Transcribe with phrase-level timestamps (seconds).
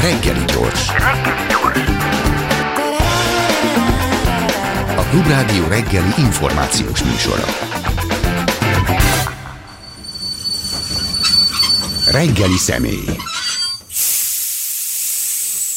[0.00, 0.88] Reggeli gyors.
[4.96, 7.44] A Klubrádió reggeli információs műsora.
[12.10, 13.04] Reggeli személy.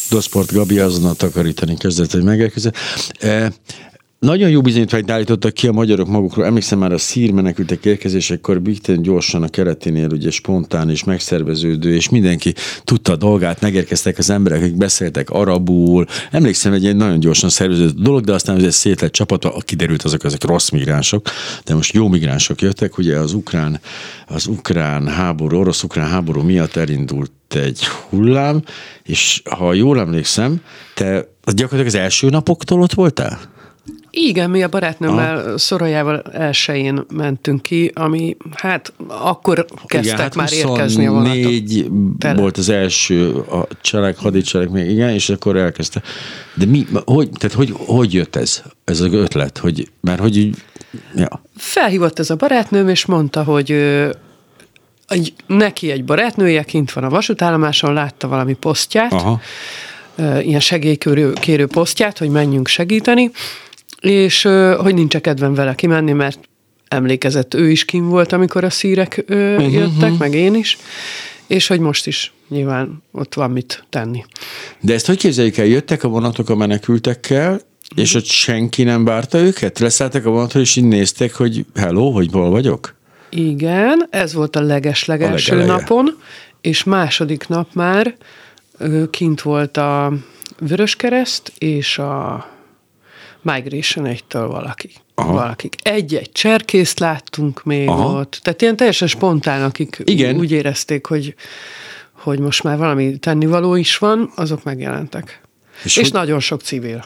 [0.09, 2.77] Doszport Gabi azonnal takarítani kezdett, hogy megelkezett.
[4.19, 6.45] Nagyon jó bizonyítványt állítottak ki a magyarok magukról.
[6.45, 12.09] Emlékszem már a szír menekültek érkezésekor Bigten gyorsan a kereténél ugye spontán és megszerveződő, és
[12.09, 16.05] mindenki tudta a dolgát, megérkeztek az emberek, akik beszéltek arabul.
[16.31, 20.43] Emlékszem, egy nagyon gyorsan szerveződött dolog, de aztán ez szét lett csapatva, kiderült azok, azok
[20.43, 21.27] rossz migránsok,
[21.65, 23.79] de most jó migránsok jöttek, ugye az ukrán,
[24.27, 28.63] az ukrán háború, orosz-ukrán háború miatt elindult egy hullám,
[29.03, 30.61] és ha jól emlékszem,
[30.93, 33.57] te gyakorlatilag az első napoktól ott voltál?
[34.11, 35.57] Igen, mi a barátnőmmel Aha.
[35.57, 41.33] Szorajával elsőjén mentünk ki, ami hát akkor kezdtek igen, hát már érkezni a vonatok.
[41.33, 41.89] Négy
[42.35, 46.01] volt az első a cselek, hadicselek még, igen, és akkor elkezdte.
[46.53, 50.55] De mi, hogy, tehát hogy, hogy jött ez, ez az ötlet, hogy, mert hogy így,
[51.15, 51.41] ja.
[51.57, 53.71] Felhívott ez a barátnőm, és mondta, hogy
[55.07, 59.39] egy, neki egy barátnője kint van a vasútállomáson, látta valami posztját, Aha.
[60.17, 63.31] ilyen segélykérő kérő posztját, hogy menjünk segíteni,
[64.01, 64.41] és
[64.77, 66.39] hogy nincs kedvem vele kimenni, mert
[66.87, 69.73] emlékezett, ő is kim volt, amikor a szírek uh-huh.
[69.73, 70.77] jöttek, meg én is,
[71.47, 74.25] és hogy most is nyilván ott van mit tenni.
[74.79, 75.65] De ezt hogy képzeljük el?
[75.65, 77.61] Jöttek a vonatok a menekültekkel,
[77.95, 79.79] és ott senki nem várta őket?
[79.79, 82.95] Leszálltak a vonatról, és így néztek, hogy hello, hogy hol vagyok?
[83.29, 86.17] Igen, ez volt a leges-legelső napon,
[86.61, 88.15] és második nap már
[89.09, 90.13] kint volt a
[90.59, 92.47] Vöröskereszt és a
[93.41, 94.89] Migration egytől valaki.
[95.19, 95.33] Aha.
[95.33, 95.75] valakik.
[95.81, 98.19] Egy-egy cserkészt láttunk még Aha.
[98.19, 98.39] ott.
[98.41, 100.37] Tehát ilyen teljesen spontán, akik Igen.
[100.37, 101.35] úgy érezték, hogy,
[102.11, 105.41] hogy most már valami tennivaló is van, azok megjelentek.
[105.83, 106.13] És, és hogy...
[106.13, 107.05] nagyon sok civil.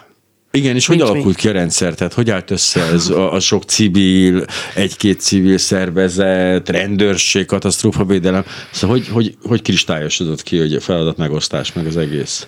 [0.52, 1.42] Igen, és Nincs hogy alakult mi?
[1.42, 1.94] ki a rendszer?
[1.94, 8.46] Tehát hogy állt össze ez a, a sok civil, egy-két civil szervezet, rendőrség, katasztrófavédelem?
[8.72, 12.47] Szóval hogy, hogy, hogy kristályosodott ki hogy a feladat megosztás meg az egész?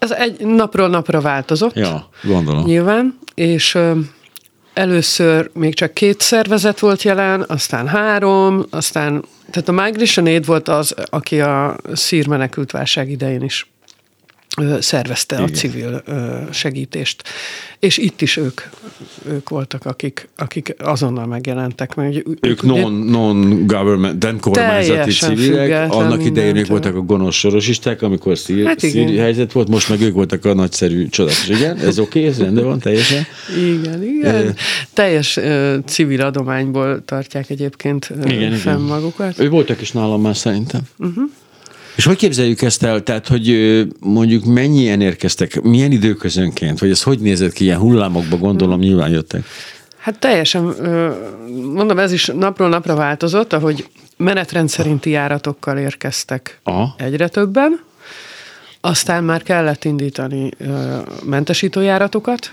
[0.00, 1.74] Ez egy napról napra változott.
[1.76, 2.64] Ja, gondolom.
[2.64, 3.78] Nyilván, és
[4.74, 10.68] először még csak két szervezet volt jelen, aztán három, aztán, tehát a Migration Aid volt
[10.68, 13.70] az, aki a szír menekült válság idején is
[14.80, 15.48] szervezte Igen.
[15.48, 16.02] a civil
[16.50, 17.22] segítést.
[17.78, 18.60] És itt is ők,
[19.28, 21.94] ők voltak, akik, akik azonnal megjelentek.
[21.94, 28.02] Mert ők ők non, non-government, nem kormányzati civilek, annak idején ők voltak a gonosz sorosisták,
[28.02, 31.48] amikor szír, hát szír helyzet volt, most meg ők voltak a nagyszerű csodás.
[31.48, 33.26] Igen, ez oké, okay, ez rendben van, teljesen.
[33.58, 34.54] Igen, igen.
[34.92, 35.38] Teljes
[35.86, 38.80] civil adományból tartják egyébként igen, fenn igen.
[38.80, 39.38] magukat.
[39.38, 40.80] Ő voltak is nálam már szerintem.
[40.98, 41.24] Uh-huh.
[41.96, 43.02] És hogy képzeljük ezt el?
[43.02, 43.56] Tehát, hogy
[44.00, 49.44] mondjuk mennyien érkeztek, milyen időközönként, vagy ez hogy nézett ki, ilyen hullámokba gondolom nyilván jöttek?
[49.98, 50.62] Hát teljesen,
[51.72, 56.94] mondom, ez is napról napra változott, ahogy menetrend szerinti járatokkal érkeztek Aha.
[56.98, 57.80] egyre többen,
[58.80, 60.50] aztán már kellett indítani
[61.24, 62.52] mentesítőjáratokat,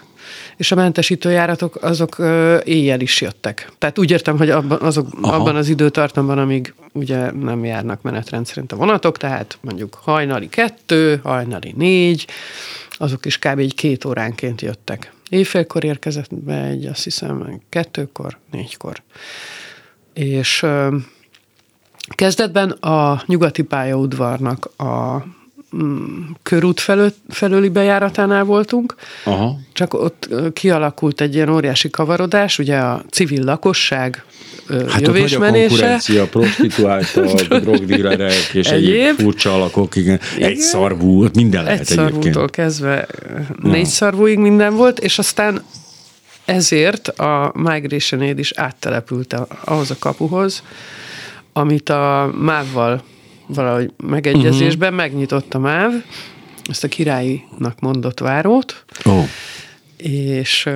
[0.57, 2.15] és a mentesítőjáratok azok
[2.63, 3.71] éjjel is jöttek.
[3.77, 8.71] Tehát úgy értem, hogy abban, azok, abban az időtartamban, amíg ugye nem járnak menetrend szerint
[8.71, 12.27] a vonatok, tehát mondjuk hajnali kettő, hajnali négy,
[12.91, 13.59] azok is kb.
[13.59, 15.11] egy két óránként jöttek.
[15.29, 19.01] Éjfélkor érkezett be egy, azt hiszem, kettőkor, négykor.
[20.13, 20.65] És
[22.15, 25.25] kezdetben a nyugati pályaudvarnak a
[26.43, 29.59] körút felől, felőli bejáratánál voltunk, Aha.
[29.73, 34.23] csak ott kialakult egy ilyen óriási kavarodás, ugye a civil lakosság
[34.87, 35.61] hát jövésmenése.
[35.61, 40.19] Hát a konkurencia, prostituáltak, drogdílerek és egyéb, egyéb furcsa alakok, igen.
[40.35, 40.49] igen.
[40.49, 43.07] Egy szarvú, minden lehet egy szarvútól kezdve
[43.61, 45.63] négy szarvúig minden volt, és aztán
[46.45, 50.63] ezért a Migration Aid is áttelepült ahhoz a kapuhoz,
[51.53, 53.03] amit a MÁV-val
[53.47, 55.05] valahogy megegyezésben uh-huh.
[55.05, 55.91] megnyitott a MÁV,
[56.69, 58.85] ezt a királyinak mondott várót.
[59.05, 59.25] Oh.
[59.97, 60.69] És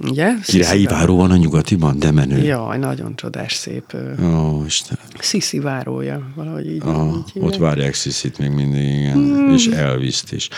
[0.00, 0.32] ugye?
[0.44, 2.42] Királyi váró van a nyugatiban, de menő.
[2.42, 3.96] Jaj, nagyon csodás, szép.
[4.24, 4.98] Ó, Isten.
[5.18, 6.82] Sziszi várója, valahogy így.
[6.84, 9.18] Oh, így ott várják Sziszit még mindig, igen.
[9.18, 9.52] Mm.
[9.52, 10.48] És elviszt is.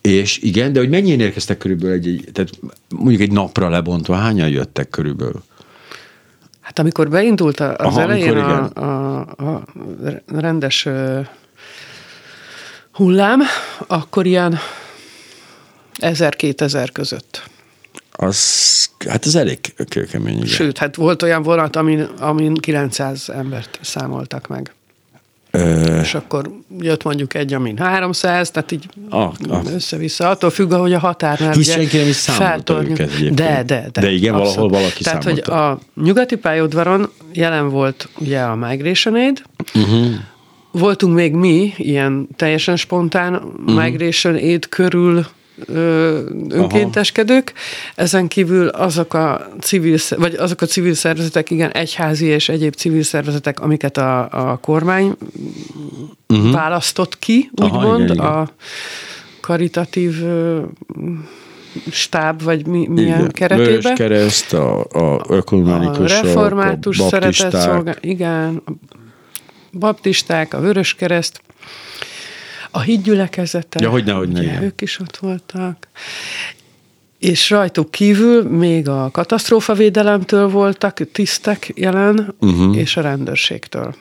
[0.00, 4.48] És igen, de hogy mennyien érkeztek körülbelül egy, egy, tehát mondjuk egy napra lebontva, hányan
[4.48, 5.42] jöttek körülbelül?
[6.66, 9.62] Hát amikor beindult az Aha, elején a, a, a
[10.26, 10.88] rendes
[12.92, 13.40] hullám,
[13.86, 14.58] akkor ilyen
[16.00, 17.42] 1000-2000 között.
[18.12, 19.58] Az, hát ez elég
[19.88, 20.36] kőkemény.
[20.36, 20.46] Igen.
[20.46, 24.74] Sőt, hát volt olyan vonat, amin, amin 900 embert számoltak meg.
[25.50, 26.50] Ö, és akkor
[26.80, 29.72] jött mondjuk egy, amin 300, tehát így ah, ah.
[29.74, 33.34] össze-vissza, attól függ, ahogy a határnál Hisz senki nem is számolta őket egyébként.
[33.34, 34.00] De, de, de.
[34.00, 34.54] De igen, abszolút.
[34.54, 35.52] valahol valaki Tehát, számolta.
[35.52, 39.42] hogy a nyugati pályaudvaron jelen volt ugye a Migration Aid,
[39.74, 40.06] uh-huh.
[40.70, 43.84] voltunk még mi, ilyen teljesen spontán uh-huh.
[43.84, 45.26] Migration Aid körül
[46.48, 47.52] önkénteskedők.
[47.54, 48.02] Aha.
[48.02, 53.02] Ezen kívül azok a civil, vagy azok a civil szervezetek, igen, egyházi és egyéb civil
[53.02, 55.16] szervezetek, amiket a, a kormány
[56.28, 56.52] uh-huh.
[56.52, 58.48] választott ki, úgymond, a
[59.40, 60.24] karitatív
[61.90, 63.30] stáb, vagy mi, milyen igen.
[63.30, 63.80] keretében.
[63.80, 68.70] Vörös kereszt, a, a ökumenikusok, a református a szeretett szolgál, igen, a
[69.72, 71.40] baptisták, a vörös kereszt,
[72.76, 73.78] a hídgyülekezete.
[73.82, 75.88] Ja, hogy ne, hogy ne, Ők is ott voltak.
[77.18, 82.76] És rajtuk kívül még a katasztrófavédelemtől voltak tisztek jelen, uh-huh.
[82.76, 83.94] és a rendőrségtől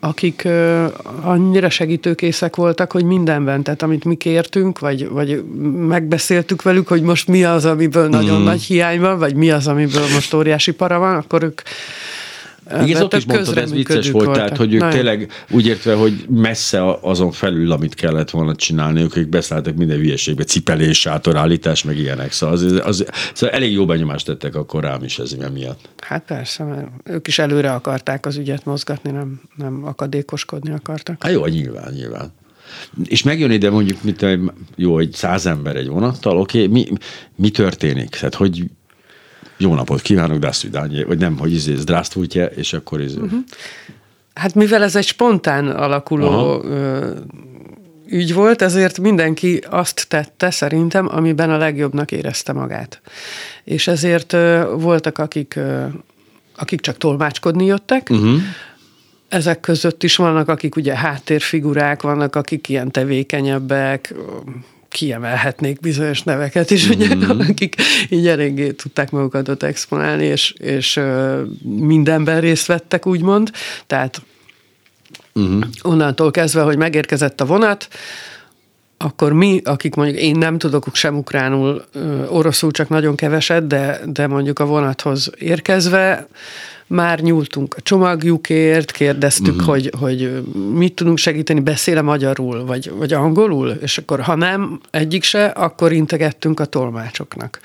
[0.00, 0.84] akik uh,
[1.22, 5.44] annyira segítőkészek voltak, hogy mindenben, tehát amit mi kértünk, vagy, vagy
[5.88, 8.44] megbeszéltük velük, hogy most mi az, amiből nagyon mm.
[8.44, 11.60] nagy hiány van, vagy mi az, amiből most óriási para van, akkor ők
[12.70, 16.24] igen, ez ott is mondtad, ez vicces volt, tehát hogy ők tényleg úgy értve, hogy
[16.28, 21.98] messze azon felül, amit kellett volna csinálni, ők, ők beszálltak minden hülyeségbe, cipelés, sátorállítás, meg
[21.98, 22.32] ilyenek.
[22.32, 25.88] Szóval, az, az, szóval elég jó benyomást tettek akkor rám is ez miatt.
[26.02, 31.22] Hát persze, mert ők is előre akarták az ügyet mozgatni, nem, nem akadékoskodni akartak.
[31.22, 32.32] Hát jó, nyilván, nyilván.
[33.04, 34.26] És megjön ide mondjuk, mit,
[34.76, 36.86] jó, egy száz ember egy vonattal, oké, okay, mi,
[37.36, 38.08] mi történik?
[38.08, 38.64] Tehát hogy
[39.58, 40.50] jó napot kívánok, de
[41.06, 43.18] vagy nem, hogy izé, zdravstvujte, és akkor izé.
[43.18, 43.38] Uh-huh.
[44.34, 46.62] Hát mivel ez egy spontán alakuló Aha.
[48.06, 53.00] ügy volt, ezért mindenki azt tette szerintem, amiben a legjobbnak érezte magát.
[53.64, 54.36] És ezért
[54.76, 55.58] voltak, akik,
[56.56, 58.40] akik csak tolmácskodni jöttek, uh-huh.
[59.28, 64.14] Ezek között is vannak, akik ugye háttérfigurák, vannak, akik ilyen tevékenyebbek,
[64.88, 67.40] kiemelhetnék bizonyos neveket is, ugye, mm-hmm.
[67.40, 67.74] akik
[68.08, 71.00] így eléggé tudták magukat ott exponálni, és, és
[71.62, 73.50] mindenben részt vettek, úgymond.
[73.86, 74.22] Tehát
[75.34, 75.64] uh-huh.
[75.82, 77.88] onnantól kezdve, hogy megérkezett a vonat,
[78.98, 81.84] akkor mi, akik mondjuk én nem tudok sem ukránul,
[82.28, 86.26] oroszul csak nagyon keveset, de, de mondjuk a vonathoz érkezve,
[86.88, 89.68] már nyúltunk a csomagjukért, kérdeztük, uh-huh.
[89.68, 90.42] hogy, hogy
[90.74, 95.92] mit tudunk segíteni, beszéle magyarul, vagy, vagy angolul, és akkor ha nem, egyik se, akkor
[95.92, 97.60] integettünk a tolmácsoknak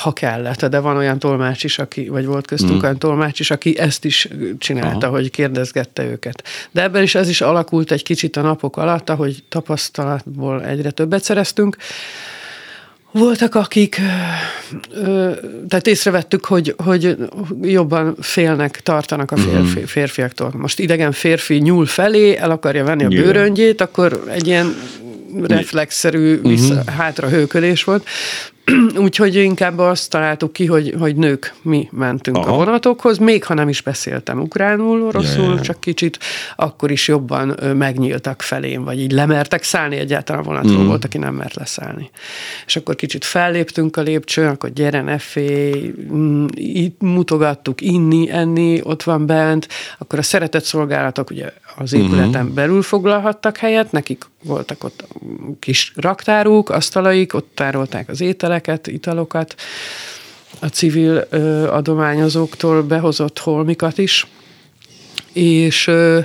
[0.00, 2.82] ha kellett, de van olyan tolmács is, aki, vagy volt köztünk mm.
[2.82, 5.16] olyan tolmács is, aki ezt is csinálta, Aha.
[5.16, 6.44] hogy kérdezgette őket.
[6.70, 11.22] De ebben is ez is alakult egy kicsit a napok alatt, ahogy tapasztalatból egyre többet
[11.22, 11.76] szereztünk,
[13.12, 14.00] voltak, akik,
[15.68, 17.16] tehát észrevettük, hogy, hogy
[17.62, 19.84] jobban félnek, tartanak a férfi, mhm.
[19.84, 20.52] férfiaktól.
[20.56, 24.74] Most idegen férfi nyúl felé, el akarja venni a bőröngyét, akkor egy ilyen
[25.42, 26.94] reflexzerű vissza, uh-huh.
[26.94, 28.06] hátra hőkölés volt.
[29.04, 32.52] Úgyhogy inkább azt találtuk ki, hogy, hogy nők mi mentünk Aha.
[32.52, 35.60] a vonatokhoz, még ha nem is beszéltem ukránul, oroszul, yeah.
[35.60, 36.18] csak kicsit,
[36.56, 40.86] akkor is jobban megnyíltak felém, vagy így lemertek szállni egyáltalán a vonatról, mm.
[40.86, 42.10] volt, aki nem mert leszállni.
[42.66, 48.80] És akkor kicsit felléptünk a lépcsőn, akkor gyere, ne félj, mm, itt mutogattuk, inni, enni,
[48.82, 49.68] ott van bent,
[49.98, 52.54] akkor a szeretett szolgálatok ugye az épületen uh-huh.
[52.54, 55.04] belül foglalhattak helyet, nekik voltak ott
[55.58, 58.20] kis raktáruk, asztalaik, ott tárolták az
[58.50, 59.54] ételeket, italokat,
[60.58, 64.26] a civil ö, adományozóktól behozott holmikat is,
[65.32, 66.20] és ö,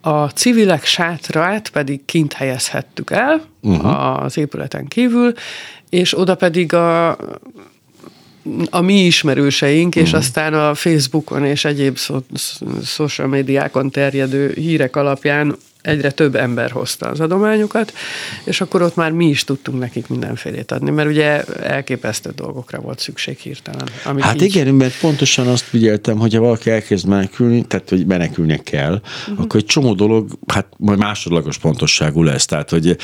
[0.00, 4.22] a civilek sátrát pedig kint helyezhettük el uh-huh.
[4.24, 5.32] az épületen kívül,
[5.90, 7.16] és oda pedig a
[8.70, 10.18] a mi ismerőseink, és uh-huh.
[10.18, 11.98] aztán a Facebookon és egyéb
[12.84, 17.92] social médiákon terjedő hírek alapján egyre több ember hozta az adományokat,
[18.44, 22.98] és akkor ott már mi is tudtunk nekik mindenfélét adni, mert ugye elképesztő dolgokra volt
[22.98, 23.88] szükség hirtelen.
[24.18, 24.42] Hát így...
[24.42, 29.44] igen, mert pontosan azt figyeltem, hogy ha valaki elkezd menekülni, tehát hogy menekülnie kell, uh-huh.
[29.44, 32.96] akkor egy csomó dolog, hát majd másodlagos pontosságú lesz, tehát hogy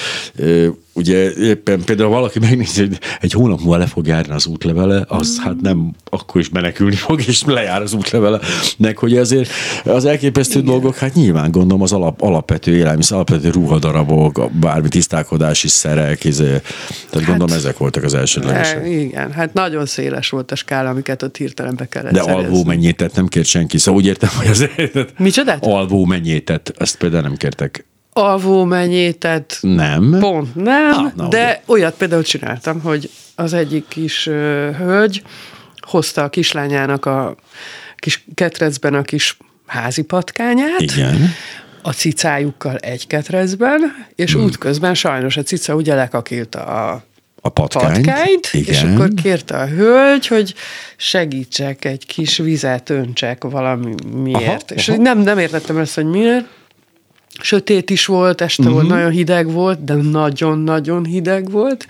[0.92, 5.38] ugye éppen például valaki megnézi, hogy egy hónap múlva le fog járni az útlevele, az
[5.40, 5.44] mm.
[5.44, 8.40] hát nem akkor is menekülni fog, és lejár az útlevele.
[8.76, 9.50] Nek, hogy azért
[9.84, 10.70] az elképesztő Igen.
[10.70, 16.62] dolgok, hát nyilván gondolom az alap, alapvető élelmiszer, alapvető ruhadarabok, bármi tisztálkodási szerek, izé, tehát
[17.12, 18.86] hát, gondolom ezek voltak az elsődlegesek.
[18.86, 22.44] Igen, hát nagyon széles volt a skála, amiket ott hirtelen be kellett De szerezni.
[22.44, 25.12] alvó mennyétet nem kért senki, szóval úgy értem, hogy azért...
[25.18, 25.64] Micsodát?
[25.64, 29.58] Alvó mennyétet, ezt például nem kértek alvó menyétet.
[29.60, 30.16] Nem.
[30.20, 31.60] Pont nem, ah, na, de ugye.
[31.66, 34.34] olyat például csináltam, hogy az egyik kis uh,
[34.76, 35.22] hölgy
[35.80, 37.36] hozta a kislányának a
[37.96, 39.36] kis ketrecben a kis
[39.66, 40.80] házi patkányát.
[40.80, 41.34] Igen.
[41.82, 43.80] A cicájukkal egy ketrecben,
[44.14, 44.42] és hmm.
[44.42, 47.08] útközben sajnos a cica ugye lekakilta a
[47.42, 48.74] a patkányt, patkányt igen.
[48.74, 50.54] és akkor kérte a hölgy, hogy
[50.96, 54.70] segítsek egy kis vizet öntsek valamiért.
[54.70, 55.02] Aha, és aha.
[55.02, 56.44] nem, nem értettem ezt, hogy miért,
[57.38, 58.76] sötét is volt, este uh-huh.
[58.76, 58.96] volt, mhm.
[58.96, 61.86] nagyon hideg volt, de nagyon-nagyon hideg volt,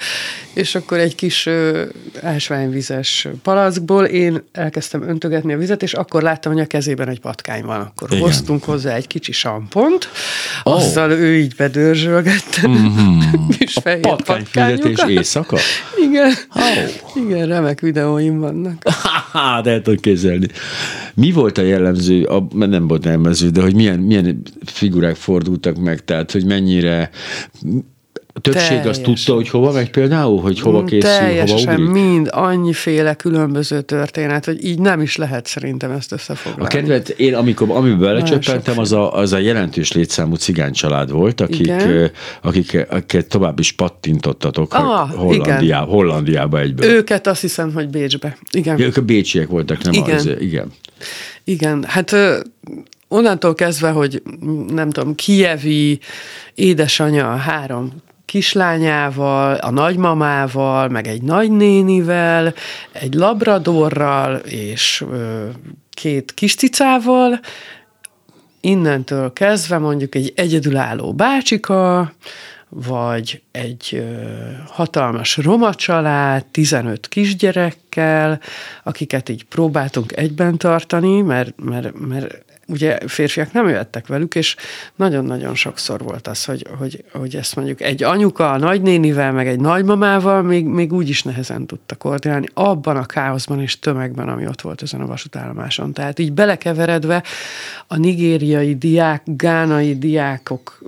[0.54, 1.85] és akkor egy kis ö,
[2.23, 7.64] ásványvizes palackból én elkezdtem öntögetni a vizet, és akkor láttam, hogy a kezében egy patkány
[7.64, 7.80] van.
[7.80, 8.23] Akkor Igen.
[8.23, 10.09] hoztunk hozzá egy kicsi sampont,
[10.62, 10.75] oh.
[10.75, 13.25] azzal ő így bedörzsölgette uh-huh.
[13.59, 15.59] kis fehér patkányfizetés éjszaka?
[16.09, 16.32] Igen.
[16.54, 17.25] Oh.
[17.25, 18.82] Igen, remek videóim vannak.
[19.62, 20.47] de el tudok kézelni.
[21.14, 26.04] Mi volt a jellemző, a, nem volt jellemző, de hogy milyen, milyen figurák fordultak meg,
[26.04, 27.10] tehát hogy mennyire
[28.32, 28.90] a többség Teljesen.
[28.90, 31.88] azt tudta, hogy hova megy például, hogy hova mm, készül, Teljesen, hova ugrik?
[31.88, 36.64] mind, annyiféle különböző történet, hogy így nem is lehet szerintem ezt összefoglalni.
[36.64, 41.40] A kedvet, én amikor, amiben belecsöppentem, az a, az a jelentős létszámú cigány család volt,
[41.40, 42.10] akik, igen.
[42.42, 46.90] akik, akiket tovább is pattintottatok ah, Hollandiába, Hollandiába egyből.
[46.90, 48.37] Őket azt hiszem, hogy Bécsbe.
[48.50, 48.78] Igen.
[48.78, 50.16] Ja, ők a bécsiek voltak, nem igen.
[50.16, 50.30] az.
[50.38, 50.72] Igen.
[51.44, 52.14] Igen, hát
[53.11, 54.23] onnantól kezdve, hogy
[54.69, 56.00] nem tudom, kievi
[56.55, 57.93] édesanyja három
[58.25, 62.55] kislányával, a nagymamával, meg egy nagynénivel,
[62.93, 65.49] egy labradorral és ö,
[65.90, 67.40] két kiscicával,
[68.61, 72.12] innentől kezdve mondjuk egy egyedülálló bácsika,
[72.69, 74.00] vagy egy ö,
[74.67, 78.40] hatalmas roma család, 15 kisgyerekkel,
[78.83, 84.57] akiket így próbáltunk egyben tartani, mert, mert, mert ugye férfiak nem jöttek velük, és
[84.97, 89.61] nagyon-nagyon sokszor volt az, hogy, hogy, hogy ezt mondjuk egy anyuka a nagynénivel, meg egy
[89.61, 94.61] nagymamával még, még úgy is nehezen tudta koordinálni abban a káoszban és tömegben, ami ott
[94.61, 95.93] volt ezen a vasútállomáson.
[95.93, 97.23] Tehát így belekeveredve
[97.87, 100.83] a nigériai diák, gánai diákok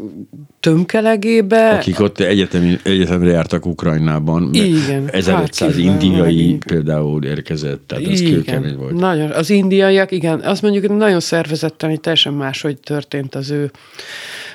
[0.63, 1.71] tömkelegébe.
[1.71, 4.49] Akik ott egyetemi, egyetemre jártak Ukrajnában.
[4.53, 5.09] Igen.
[5.11, 8.95] 1500 hát, indiai például érkezett, tehát ez kőkemény volt.
[8.95, 9.31] Nagyon.
[9.31, 11.21] Az indiaiak, igen, azt mondjuk nagyon
[11.73, 13.71] szervezetten, hogy teljesen máshogy történt az ő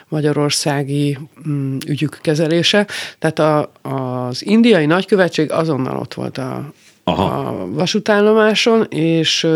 [0.07, 2.87] magyarországi mm, ügyük kezelése.
[3.19, 9.47] Tehát a, az indiai nagykövetség azonnal ott volt a, a vasútállomáson, és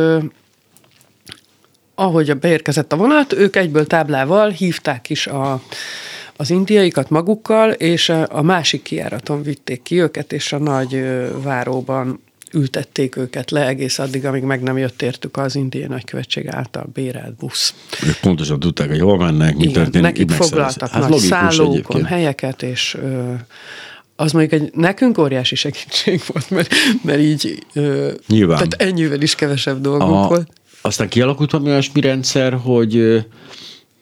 [1.96, 5.62] ahogy beérkezett a vonat, ők egyből táblával hívták is a
[6.38, 11.04] az indiaikat magukkal, és a másik kiáraton vitték ki őket, és a nagy
[11.44, 12.20] váróban
[12.54, 17.36] ültették őket le egész addig, amíg meg nem jött értük az indiai nagykövetség által bérelt
[17.36, 17.74] busz.
[18.08, 20.02] Ők pontosan tudták, hogy hol mennek, mi történik.
[20.02, 23.34] Nekik foglaltak hát nagy szállókon helyeket, és ö,
[24.16, 27.66] az mondjuk egy, nekünk óriási segítség volt, mert, mert így
[28.28, 28.58] Nyilván.
[28.58, 30.28] tehát ennyivel is kevesebb dolgunk Aha.
[30.28, 30.50] volt.
[30.82, 33.26] Aztán kialakult valami olyasmi rendszer, hogy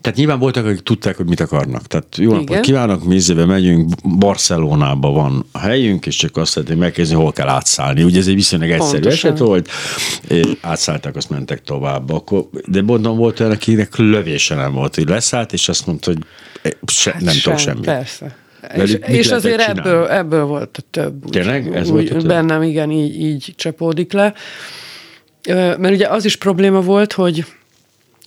[0.02, 1.88] tehát nyilván voltak, akik tudták, hogy mit akarnak.
[1.88, 2.62] Tehát jó napot Igen.
[2.62, 7.48] kívánok, mi izébe megyünk, Barcelonába van a helyünk, és csak azt szeretnék megkezdeni, hol kell
[7.48, 8.04] átszállni.
[8.04, 9.32] Ugye ez egy viszonylag egyszerű Pontosan.
[9.32, 9.70] eset volt,
[10.62, 12.10] átszálltak, azt mentek tovább.
[12.10, 16.26] Akkor, de mondom, volt olyan, akinek lövése nem volt, hogy leszállt, és azt mondta, hogy
[16.92, 17.86] se, hát nem sem, tudok semmit.
[17.86, 18.36] Persze.
[18.76, 21.30] és, és azért ebből, ebből volt a több.
[21.30, 21.76] Tényleg?
[21.76, 22.28] Ez úgy, volt a több?
[22.28, 24.34] Bennem igen, így, így csapódik le.
[25.78, 27.46] Mert ugye az is probléma volt, hogy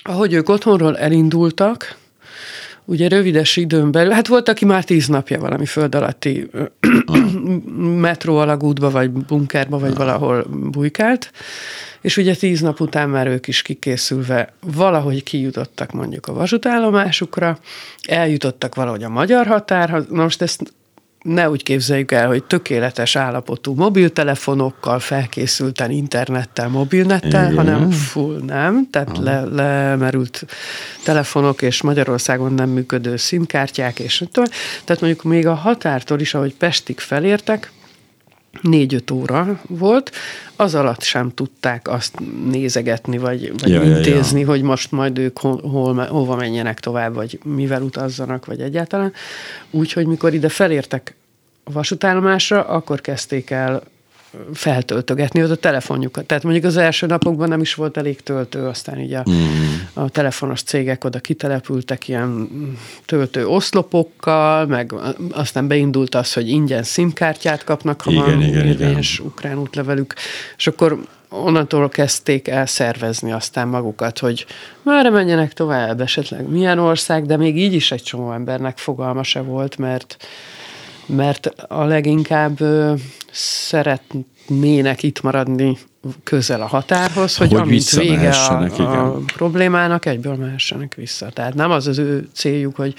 [0.03, 1.97] ahogy ők otthonról elindultak,
[2.85, 6.51] ugye rövides időn belül, hát volt, aki már tíz napja valami föld alatti
[8.07, 11.31] metró alagútba, vagy bunkerba, vagy valahol bujkált,
[12.01, 17.59] és ugye tíz nap után már ők is kikészülve valahogy kijutottak mondjuk a vasútállomásukra,
[18.03, 20.75] eljutottak valahogy a magyar határhoz, na most ezt
[21.23, 27.57] ne úgy képzeljük el, hogy tökéletes állapotú mobiltelefonokkal, felkészülten internettel, mobilnettel, Igen.
[27.57, 30.45] hanem full nem, tehát le, lemerült
[31.05, 34.25] telefonok és Magyarországon nem működő szimkártyák, és
[34.85, 37.71] tehát mondjuk még a határtól is, ahogy Pestig felértek,
[38.61, 40.11] négy-öt óra volt,
[40.57, 42.19] az alatt sem tudták azt
[42.51, 44.53] nézegetni, vagy, vagy ja, intézni, ja, ja.
[44.53, 49.13] hogy most majd ők hol, hol, hova menjenek tovább, vagy mivel utazzanak, vagy egyáltalán.
[49.71, 51.15] Úgyhogy mikor ide felértek
[51.65, 53.83] a vasútállomásra, akkor kezdték el
[54.55, 56.27] feltöltögetni ott a telefonjukat.
[56.27, 59.35] Tehát mondjuk az első napokban nem is volt elég töltő, aztán így a, mm.
[59.93, 62.49] a telefonos cégek oda kitelepültek ilyen
[63.05, 64.95] töltő oszlopokkal, meg
[65.31, 69.27] aztán beindult az, hogy ingyen szimkártyát kapnak, ha igen, van igen, érvényes igen.
[69.27, 70.15] ukrán útlevelük,
[70.57, 70.99] és akkor
[71.29, 74.47] onnantól kezdték el szervezni aztán magukat, hogy
[74.83, 79.41] már menjenek tovább, esetleg milyen ország, de még így is egy csomó embernek fogalma se
[79.41, 80.17] volt, mert
[81.07, 82.59] mert a leginkább
[83.31, 85.79] szeretnének itt maradni
[86.25, 91.29] közel a határhoz, hogy, hogy amint vége a, a problémának, egyből mehessenek vissza.
[91.31, 92.95] Tehát nem az az ő céljuk, hogy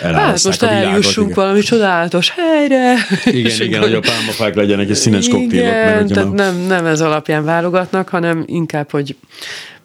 [0.00, 1.44] hát most eljussunk igen.
[1.44, 2.94] valami csodálatos helyre.
[3.24, 5.52] Igen, igen, hogy a pálmafák legyenek és színes koktélok.
[5.52, 9.16] Igen, tehát nem, nem ez alapján válogatnak, hanem inkább, hogy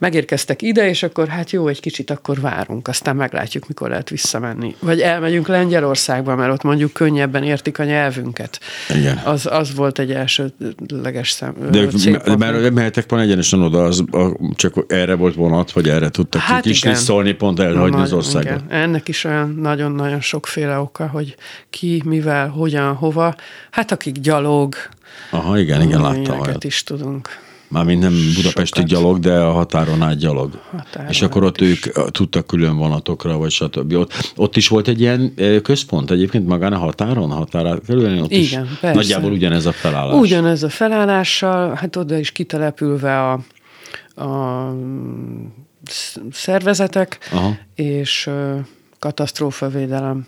[0.01, 4.75] megérkeztek ide, és akkor hát jó, egy kicsit akkor várunk, aztán meglátjuk, mikor lehet visszamenni.
[4.79, 8.60] Vagy elmegyünk Lengyelországba, mert ott mondjuk könnyebben értik a nyelvünket.
[8.89, 9.17] Igen.
[9.24, 11.53] Az, az volt egy elsőleges szem.
[11.72, 12.38] De célpont.
[12.38, 16.62] mert mehetek van egyenesen oda, az, a, csak erre volt vonat, vagy erre tudtak hát
[16.62, 18.46] kis szólni, pont elhagyni az országot.
[18.46, 18.63] Igen.
[18.70, 21.36] Ennek is olyan nagyon-nagyon sokféle oka, hogy
[21.70, 23.36] ki, mivel, hogyan, hova.
[23.72, 24.75] Hát akik gyalog,
[25.29, 26.58] Aha, igen, igen, láttam.
[26.60, 27.29] is tudunk.
[27.71, 28.91] Mármint nem budapesti Sokat.
[28.91, 30.59] gyalog, de a határon át gyalog.
[30.71, 31.69] Határon és akkor ott is.
[31.69, 33.93] ők tudtak külön vonatokra, vagy stb.
[33.93, 38.21] Ott, ott is volt egy ilyen központ egyébként magán a határon, határát kerülni?
[38.21, 38.95] Ott Igen, is persze.
[38.95, 40.19] Nagyjából ugyanez a felállás.
[40.19, 43.39] Ugyanez a felállással, hát oda is kitelepülve a,
[44.25, 44.75] a
[46.31, 47.57] szervezetek, Aha.
[47.75, 48.29] és
[48.99, 50.27] katasztrófavédelem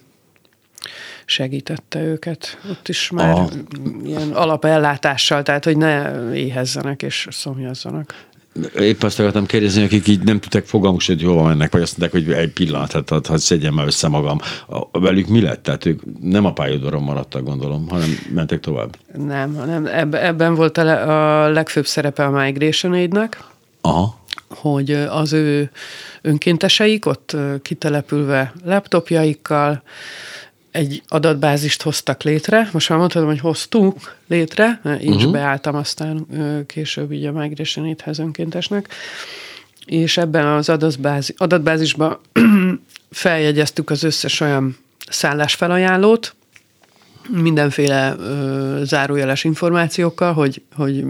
[1.26, 2.58] segítette őket.
[2.70, 3.50] Ott is már Aha.
[4.06, 8.16] ilyen alapellátással, tehát hogy ne éhezzenek és szomjazzanak.
[8.76, 12.22] Épp azt akartam kérdezni, akik így nem tudták fogalmuk hogy hova mennek, vagy azt mondták,
[12.22, 14.40] hogy egy pillanat, hát, hát, hát szedjem már össze magam.
[14.68, 15.64] A, velük mi lett?
[15.64, 18.96] Tehát ők nem a pályadoron maradtak, gondolom, hanem mentek tovább.
[19.18, 23.44] Nem, hanem ebben volt a, a legfőbb szerepe a Migration Aid-nek.
[23.82, 24.22] Aha
[24.56, 25.72] hogy az ő
[26.22, 29.84] önkénteseik ott kitelepülve laptopjaikkal,
[30.74, 32.70] egy adatbázist hoztak létre.
[32.72, 35.16] Most már mondhatom, hogy hoztunk létre, én uh-huh.
[35.16, 36.28] is beálltam aztán
[36.68, 38.94] később így a Migration Aid-hez önkéntesnek,
[39.86, 42.20] és ebben az adatbázis, adatbázisban
[43.12, 44.78] feljegyeztük az összes olyan
[45.10, 46.36] szállásfelajánlót,
[47.30, 51.06] mindenféle ö, zárójeles információkkal, hogy, hogy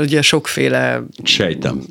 [0.00, 1.82] ugye sokféle Sejtem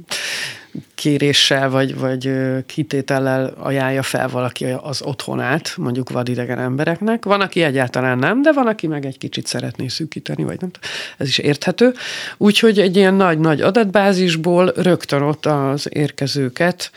[0.96, 2.32] kéréssel vagy, vagy
[2.65, 7.25] kitétellel ajánlja fel valaki az otthonát, mondjuk vadidegen embereknek.
[7.25, 10.72] Van, aki egyáltalán nem, de van, aki meg egy kicsit szeretné szűkíteni, vagy nem
[11.18, 11.94] Ez is érthető.
[12.38, 16.92] Úgyhogy egy ilyen nagy-nagy adatbázisból rögtön ott az érkezőket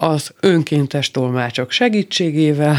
[0.00, 2.76] az önkéntes tolmácsok segítségével.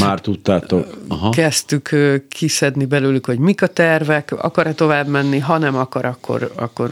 [0.00, 1.03] Már tudtátok.
[1.08, 1.30] Aha.
[1.30, 1.96] Kezdtük
[2.28, 6.90] kiszedni belőlük, hogy mik a tervek, akar-e tovább menni, ha nem akar, akkor, akkor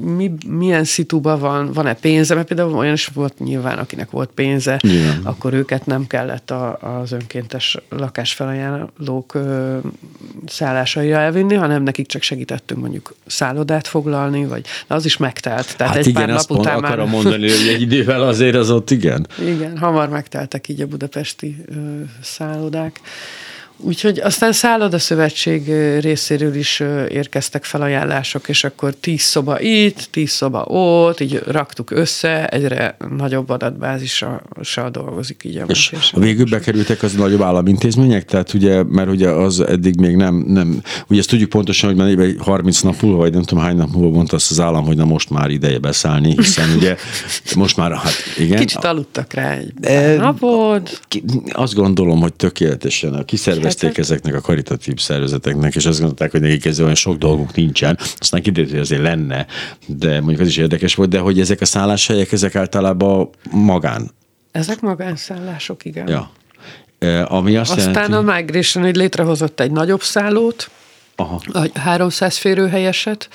[0.00, 4.78] mi, milyen szituba van, van-e pénze, mert például olyan is volt nyilván, akinek volt pénze,
[4.80, 5.20] Igen.
[5.22, 9.38] akkor őket nem kellett a, az önkéntes lakásfelajánlók
[10.46, 15.76] szállásaira elvinni, hanem nekik csak segítettünk mondjuk szállodát foglalni, vagy az is megtelt.
[15.76, 16.84] Tehát hát egy igen, pár nap után már...
[16.84, 19.26] akarom mondani, hogy egy idővel azért az ott igen.
[19.40, 21.74] Igen, hamar megteltek így a budapesti ö,
[22.22, 23.00] szállodák.
[23.78, 25.66] Úgyhogy aztán Szálloda Szövetség
[26.00, 32.46] részéről is érkeztek felajánlások, és akkor tíz szoba itt, tíz szoba ott, így raktuk össze,
[32.46, 34.42] egyre nagyobb adatbázissal
[34.92, 38.24] dolgozik így a És a végül bekerültek az nagyobb államintézmények?
[38.24, 42.34] Tehát ugye, mert ugye az eddig még nem, nem ugye ezt tudjuk pontosan, hogy már
[42.38, 45.04] 30 nap múlva, vagy nem tudom hány nap múlva mondta azt az állam, hogy na
[45.04, 46.96] most már ideje beszállni, hiszen ugye
[47.56, 48.58] most már, hát igen.
[48.58, 51.00] Kicsit aludtak rá egy e, napot.
[51.52, 56.40] Azt gondolom, hogy tökéletesen a kiszervezés tervezték ezeknek a karitatív szervezeteknek, és azt gondolták, hogy
[56.40, 57.98] nekik ez olyan sok dolguk nincsen.
[58.18, 59.46] Aztán kiderült, hogy azért lenne,
[59.86, 64.10] de mondjuk az is érdekes volt, de hogy ezek a szálláshelyek, ezek általában magán.
[64.52, 66.08] Ezek magánszállások, igen.
[66.08, 66.30] Ja.
[66.98, 70.70] E, ami azt Aztán jelenti, a Migration létrehozott egy nagyobb szállót,
[71.16, 71.40] Aha.
[71.74, 73.28] 300 férőhelyeset,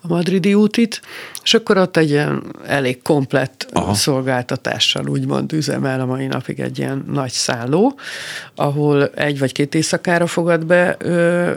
[0.00, 1.00] a madridi útit,
[1.42, 3.94] és akkor ott egy ilyen elég komplett Aha.
[3.94, 7.98] szolgáltatással úgymond üzemel a mai napig egy ilyen nagy szálló,
[8.54, 11.52] ahol egy vagy két éjszakára fogad be ö,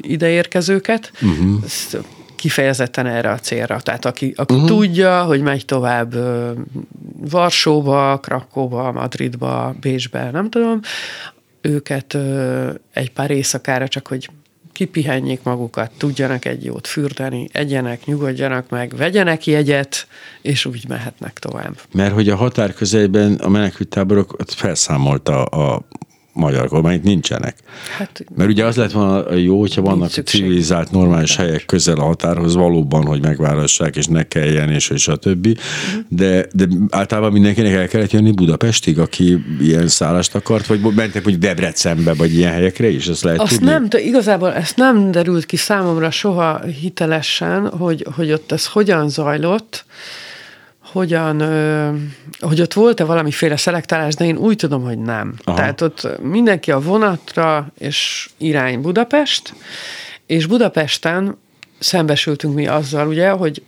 [0.00, 2.04] ideérkezőket, uh-huh.
[2.36, 3.80] kifejezetten erre a célra.
[3.80, 4.68] Tehát aki, aki uh-huh.
[4.68, 6.14] tudja, hogy megy tovább
[7.30, 10.80] Varsóba, Krakóba, Madridba, Bécsbe, nem tudom,
[11.60, 12.16] őket
[12.92, 14.30] egy pár éjszakára csak, hogy
[14.76, 20.06] kipihenjék magukat, tudjanak egy jót fürdeni, egyenek, nyugodjanak meg, vegyenek jegyet,
[20.42, 21.80] és úgy mehetnek tovább.
[21.92, 25.82] Mert hogy a határ közelben a menekülttáborok felszámolta a
[26.36, 27.56] magyar kormányt nincsenek.
[27.98, 32.54] Hát, Mert ugye az lett volna jó, hogyha vannak civilizált, normális helyek közel a határhoz
[32.54, 35.56] valóban, hogy megválassák, és ne kelljen, és, és a többi.
[36.08, 41.38] De, de általában mindenkinek el kellett jönni Budapestig, aki ilyen szállást akart, vagy mentek hogy
[41.38, 43.66] Debrecenbe, vagy ilyen helyekre is, ezt lehet Azt tudni?
[43.66, 49.08] nem, de igazából ezt nem derült ki számomra soha hitelesen, hogy, hogy ott ez hogyan
[49.08, 49.84] zajlott,
[50.96, 51.40] hogyan,
[52.38, 55.34] hogy ott volt-e valamiféle szelektálás, de én úgy tudom, hogy nem.
[55.44, 55.56] Aha.
[55.56, 59.54] Tehát ott mindenki a vonatra, és irány Budapest,
[60.26, 61.38] és Budapesten
[61.78, 63.62] szembesültünk mi azzal, ugye, hogy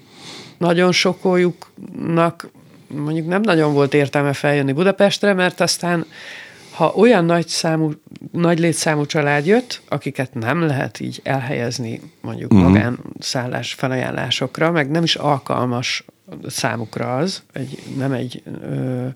[0.58, 2.50] nagyon sokoljuknak
[2.86, 6.06] mondjuk nem nagyon volt értelme feljönni Budapestre, mert aztán
[6.70, 7.90] ha olyan nagy, számú,
[8.32, 12.68] nagy létszámú család jött, akiket nem lehet így elhelyezni mondjuk uh-huh.
[12.68, 16.04] magánszállás felajánlásokra, meg nem is alkalmas
[16.46, 19.06] számukra az, egy, nem egy ö,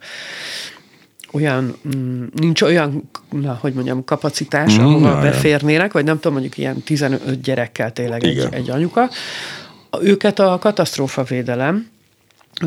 [1.33, 6.59] olyan, mm, nincs olyan, na, hogy mondjam, kapacitás, mm, ahova beférnének, vagy nem tudom, mondjuk
[6.59, 9.11] ilyen 15 gyerekkel tényleg egy, egy anyuka.
[10.03, 11.91] Őket a katasztrófavédelem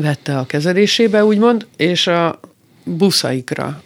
[0.00, 2.40] vette a kezelésébe, úgymond, és a
[2.84, 3.82] buszaikra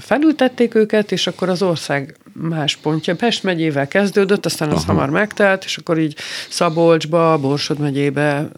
[0.00, 2.16] felültették őket, és akkor az ország
[2.48, 3.16] más pontja.
[3.16, 4.92] Pest megyével kezdődött, aztán az Aha.
[4.92, 6.16] hamar megtelt, és akkor így
[6.48, 8.48] Szabolcsba, Borsod megyébe,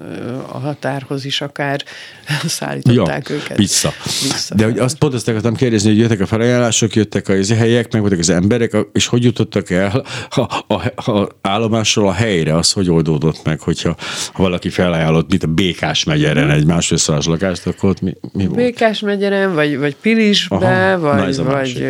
[0.53, 1.85] a határhoz is akár
[2.47, 3.57] szállították ja, őket.
[3.57, 3.93] Vissza.
[4.05, 4.55] vissza.
[4.55, 8.01] De hogy azt pont azt akartam kérdezni, hogy jöttek a felajánlások, jöttek a helyek, meg
[8.01, 12.91] voltak az emberek, és hogy jutottak el a, a, a állomásról a helyre, az hogy
[12.91, 13.97] oldódott meg, hogyha
[14.33, 18.57] ha valaki felajánlott, mint a Békás megyeren egy másfél lakást, akkor ott mi, mi volt?
[18.57, 21.85] Békás megyeren, vagy, vagy Pilisbe, Aha, vagy, vagy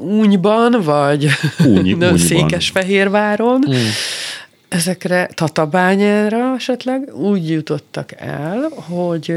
[0.00, 1.25] Únyban, vagy
[1.64, 3.64] Úny, Székesfehérváron.
[3.68, 3.74] Mm.
[4.68, 9.34] Ezekre Tatabányára esetleg úgy jutottak el, hogy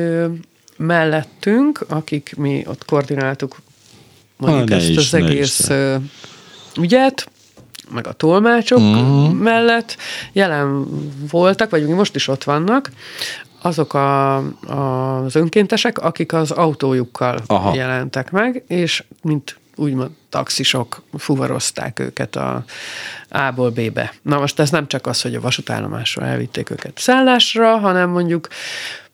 [0.78, 3.62] mellettünk, akik mi ott koordináltuk
[4.39, 5.69] mondjuk ha, ezt is, az egész
[6.80, 7.30] ügyet,
[7.91, 9.34] meg a tolmácsok uh-huh.
[9.34, 9.97] mellett
[10.32, 10.86] jelen
[11.32, 12.91] voltak, vagy most is ott vannak,
[13.62, 17.75] azok a, a, az önkéntesek, akik az autójukkal Aha.
[17.75, 22.63] jelentek meg, és mint úgymond taxisok fuvarozták őket a
[23.30, 24.13] A-ból B-be.
[24.22, 28.48] Na most ez nem csak az, hogy a vasútállomásról elvitték őket szállásra, hanem mondjuk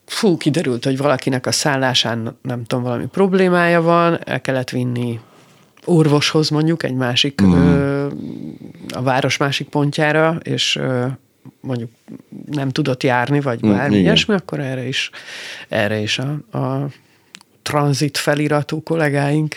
[0.06, 5.20] fú, kiderült, hogy valakinek a szállásán nem tudom, valami problémája van, el kellett vinni
[5.86, 7.52] orvoshoz mondjuk egy másik, mm.
[7.52, 8.08] ö,
[8.90, 11.06] a város másik pontjára, és ö,
[11.60, 11.90] mondjuk
[12.52, 15.10] nem tudott járni, vagy mm, bármi mm, ilyesmi, akkor erre is,
[15.70, 16.88] erre is a, a
[17.66, 19.56] tranzit feliratú kollégáink.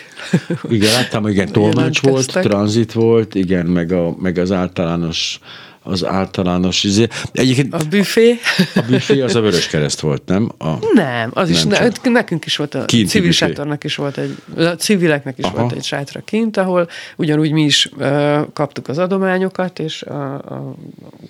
[0.69, 5.39] Igen, láttam, igen, tolmács volt, tranzit volt, igen, meg, a, meg az általános
[5.83, 7.07] az általános izé.
[7.31, 8.39] Egyébként a büfé.
[8.75, 10.51] A büfé az a Vörös Kereszt volt, nem?
[10.57, 13.45] A, nem, az nem is, ne, nekünk is volt, a Kinti civil büfé.
[13.45, 15.59] sátornak is volt egy, a civileknek is Aha.
[15.59, 20.75] volt egy sátra kint, ahol ugyanúgy mi is uh, kaptuk az adományokat, és a, a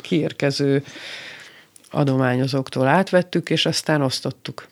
[0.01, 0.83] kiérkező
[1.91, 4.67] adományozóktól átvettük, és aztán osztottuk.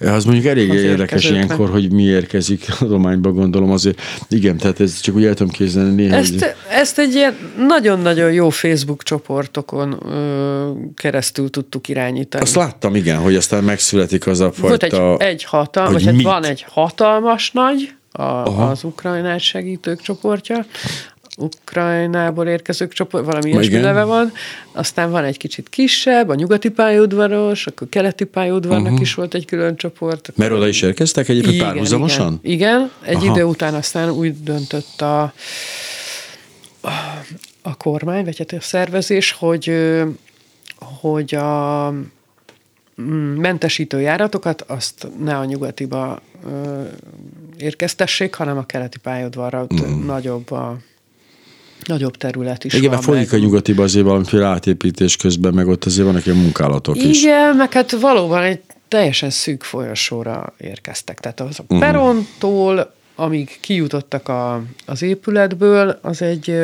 [0.00, 4.00] Az mondjuk elég az érdekes ilyenkor, hogy mi érkezik adományba, gondolom azért.
[4.28, 6.16] Igen, tehát ez csak úgy el tudom képzelni néha.
[6.16, 6.54] Ezt, hogy...
[6.70, 7.36] ezt egy ilyen
[7.68, 12.44] nagyon-nagyon jó Facebook csoportokon ö, keresztül tudtuk irányítani.
[12.44, 14.96] Azt láttam, igen, hogy aztán megszületik az a fajta...
[14.98, 20.64] Volt egy, egy hatalmas, vagy hát van egy hatalmas nagy, a, az ukrajnát segítők csoportja,
[21.36, 24.32] Ukrajnából érkezők csoport, valami ilyesmi neve van.
[24.72, 29.00] Aztán van egy kicsit kisebb, a nyugati pályaudvaros, akkor keleti pályaudvarnak uh-huh.
[29.00, 30.32] is volt egy külön csoport.
[30.36, 32.38] Mert oda is érkeztek egyébként igen, párhuzamosan?
[32.42, 32.90] Igen, igen.
[33.02, 33.34] egy Aha.
[33.34, 35.22] idő után aztán úgy döntött a,
[36.80, 36.90] a,
[37.62, 39.72] a kormány, vagy hát a szervezés, hogy,
[41.00, 41.90] hogy a
[43.00, 46.20] mm, mentesítő járatokat azt ne a nyugatiba
[47.58, 50.06] érkeztessék, hanem a keleti pályaudvarra, mm.
[50.06, 50.78] nagyobb a
[51.84, 53.00] nagyobb terület is Igen, van.
[53.00, 53.40] folyik meg.
[53.40, 57.22] a nyugatiba azért valamiféle átépítés közben, meg ott azért vannak ilyen munkálatok Igen, is.
[57.22, 61.20] Igen, meg hát valóban egy teljesen szűk folyosóra érkeztek.
[61.20, 61.78] Tehát az a uh-huh.
[61.78, 66.54] perontól, amíg kijutottak a, az épületből, az egy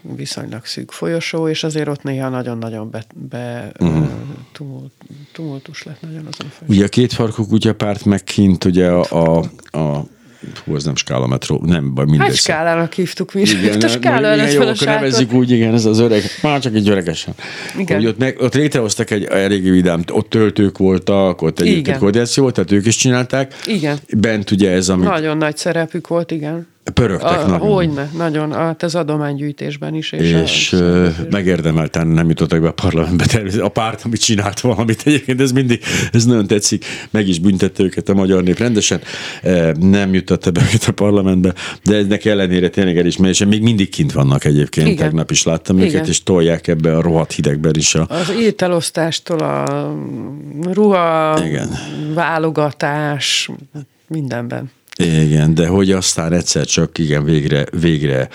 [0.00, 4.08] viszonylag szűk folyosó, és azért ott néha nagyon-nagyon be, be uh-huh.
[4.52, 4.92] tumult,
[5.32, 6.74] tumultus lett nagyon azon a folyosó.
[6.74, 10.06] Ugye a két farkú kutyapárt meg kint ugye a, a, a
[10.64, 12.26] hú, ez nem skála metró, nem, vagy mindegy.
[12.26, 13.40] Hát skálának hívtuk mi.
[13.40, 16.88] Igen, a skála előtt jó, akkor nevezzük úgy, igen, ez az öreg, már csak egy
[16.88, 17.34] öregesen.
[17.78, 17.96] Igen.
[17.96, 22.54] Hogy ott, meg, ott létrehoztak egy elég vidám, ott töltők voltak, ott egyébként koordináció volt,
[22.54, 23.54] tehát ők is csinálták.
[23.66, 23.98] Igen.
[24.16, 25.04] Bent ugye ez, ami...
[25.04, 26.66] Nagyon nagy szerepük volt, igen.
[26.94, 27.74] Pörögtek a, nagyon.
[27.74, 28.52] Hogyne, nagyon.
[28.52, 30.12] Hát ez adománygyűjtésben is.
[30.12, 33.24] És, és a, megérdemelten nem jutottak be a parlamentbe.
[33.60, 36.84] A párt, amit csinált valamit egyébként, ez mindig, ez nagyon tetszik.
[37.10, 39.00] Meg is büntette őket a magyar nép rendesen.
[39.80, 43.44] Nem jutotta be őket a parlamentbe, de ennek ellenére tényleg elismerése.
[43.44, 44.86] Még mindig kint vannak egyébként.
[44.86, 44.98] Igen.
[44.98, 45.88] Tegnap is láttam Igen.
[45.88, 47.94] őket, és tolják ebbe a rohadt hidegben is.
[47.94, 48.06] A...
[48.08, 49.94] Az ételosztástól a
[50.72, 51.68] ruha, Igen.
[52.14, 53.50] válogatás,
[54.06, 54.70] mindenben.
[55.00, 58.28] Igen, de hogy aztán egyszer csak igen, végre, végre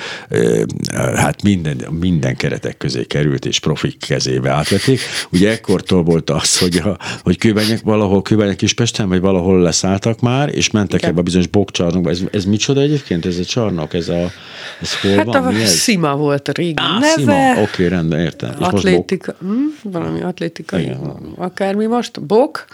[1.15, 4.99] hát minden, minden keretek közé került, és profik kezébe átvették.
[5.32, 10.56] Ugye ekkortól volt az, hogy, a, hogy kőbenyek valahol, kőbenyek Kispesten, vagy valahol leszálltak már,
[10.56, 11.10] és mentek igen.
[11.10, 12.10] ebbe a bizonyos bokcsarnokba.
[12.10, 13.93] Ez, ez micsoda egyébként, ez a csarnok?
[13.93, 14.32] Ez, a,
[14.82, 15.36] ez hol hát van?
[15.36, 15.69] a Mi ez?
[15.69, 17.08] Szima volt a régi Á, neve.
[17.08, 17.51] Szima.
[17.51, 18.49] Oké, okay, rendben, értem.
[18.60, 19.82] És atlétika, most bok...
[19.84, 21.34] hm, valami atlétikai, igen.
[21.38, 22.65] akármi most, bok,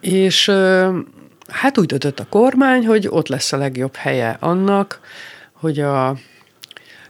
[0.00, 0.50] és
[1.52, 5.00] hát úgy döntött a kormány, hogy ott lesz a legjobb helye annak,
[5.52, 6.16] hogy a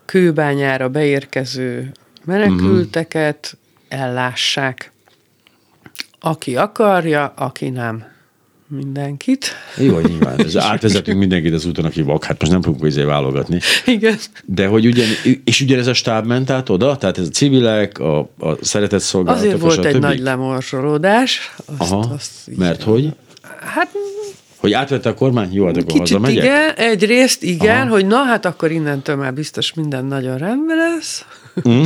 [0.05, 1.93] kőbányára beérkező
[2.25, 3.57] menekülteket
[3.89, 4.93] ellássák.
[6.21, 8.05] Aki akarja, aki nem.
[8.69, 9.47] Mindenkit.
[9.77, 10.39] Jó, nyilván.
[10.45, 12.25] Ez átvezetünk mindenkit az úton, aki vak.
[12.25, 13.61] Hát most nem fogunk izé válogatni.
[13.87, 14.17] Igen.
[14.45, 15.07] De hogy ugyan,
[15.45, 16.97] és ugyanez a stáb ment át oda?
[16.97, 20.05] Tehát ez a civilek, a, a szeretett szolgálatok, Azért volt egy többi?
[20.05, 21.55] nagy lemorzsolódás.
[21.77, 23.15] Azt, Aha, azt mert hogy?
[23.61, 23.89] Hát
[24.63, 25.55] hogy átvette a kormány?
[25.55, 26.45] Jó, hát akkor Kicsit hazamegyek?
[26.45, 27.91] igen, egyrészt igen, Aha.
[27.91, 31.25] hogy na hát akkor innentől már biztos minden nagyon rendben lesz.
[31.69, 31.83] Mm.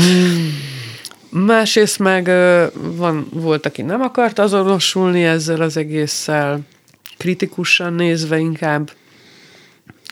[1.46, 2.30] Másrészt meg
[2.74, 6.60] van, volt, aki nem akart azonosulni ezzel az egésszel,
[7.18, 8.90] kritikusan nézve inkább.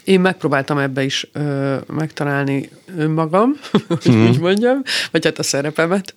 [0.05, 4.27] Én megpróbáltam ebbe is ö, megtalálni önmagam, hogy mm.
[4.27, 6.15] úgy mondjam, vagy hát a szerepemet,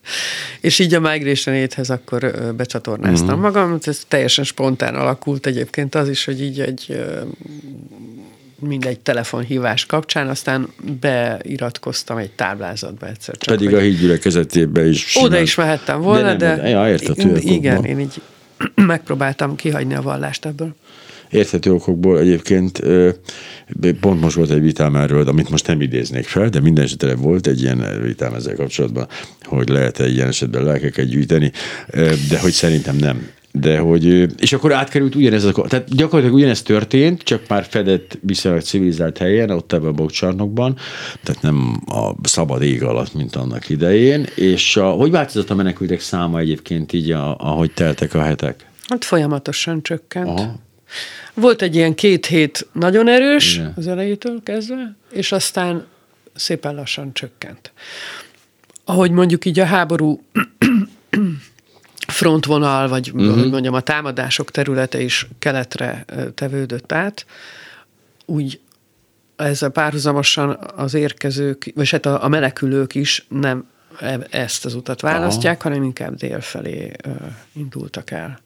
[0.61, 3.41] és így a Migration Aid-hez akkor ö, becsatornáztam mm.
[3.41, 3.77] magam.
[3.81, 7.21] Ez teljesen spontán alakult egyébként az is, hogy így egy ö,
[8.59, 10.67] mindegy telefonhívás kapcsán, aztán
[10.99, 13.55] beiratkoztam egy táblázatba egyszer csak.
[13.55, 13.77] Pedig hogy...
[13.77, 15.05] a hídgyülekezetében is.
[15.07, 15.27] Simán.
[15.27, 18.21] Oda is mehettem volna, de, de, de ja, értető, igen, én így
[18.75, 20.75] megpróbáltam kihagyni a vallást ebből
[21.29, 22.81] érthető okokból egyébként
[23.99, 27.47] pont most volt egy vitám erről, amit most nem idéznék fel, de minden esetre volt
[27.47, 29.07] egy ilyen vitám ezzel kapcsolatban,
[29.43, 31.51] hogy lehet-e ilyen esetben lelkeket gyűjteni,
[32.29, 33.27] de hogy szerintem nem.
[33.51, 34.05] De hogy,
[34.41, 39.49] és akkor átkerült ugyanez, a, tehát gyakorlatilag ugyanez történt, csak már fedett viszonylag civilizált helyen,
[39.49, 40.77] ott ebben a bokcsarnokban,
[41.23, 45.99] tehát nem a szabad ég alatt, mint annak idején, és a, hogy változott a menekültek
[45.99, 48.65] száma egyébként így, a, ahogy teltek a hetek?
[48.87, 50.27] Hát folyamatosan csökkent.
[50.27, 50.65] Aha.
[51.33, 53.73] Volt egy ilyen két hét nagyon erős Igen.
[53.75, 55.85] az elejétől kezdve, és aztán
[56.35, 57.71] szépen lassan csökkent.
[58.85, 60.23] Ahogy mondjuk így a háború
[62.07, 63.39] frontvonal, vagy uh-huh.
[63.39, 67.25] hogy mondjam, a támadások területe is keletre tevődött át,
[68.25, 68.59] úgy
[69.35, 73.67] ezzel párhuzamosan az érkezők, vagy hát a, a menekülők is nem
[73.99, 75.69] e, ezt az utat választják, Aha.
[75.69, 76.91] hanem inkább dél felé
[77.53, 78.39] indultak el.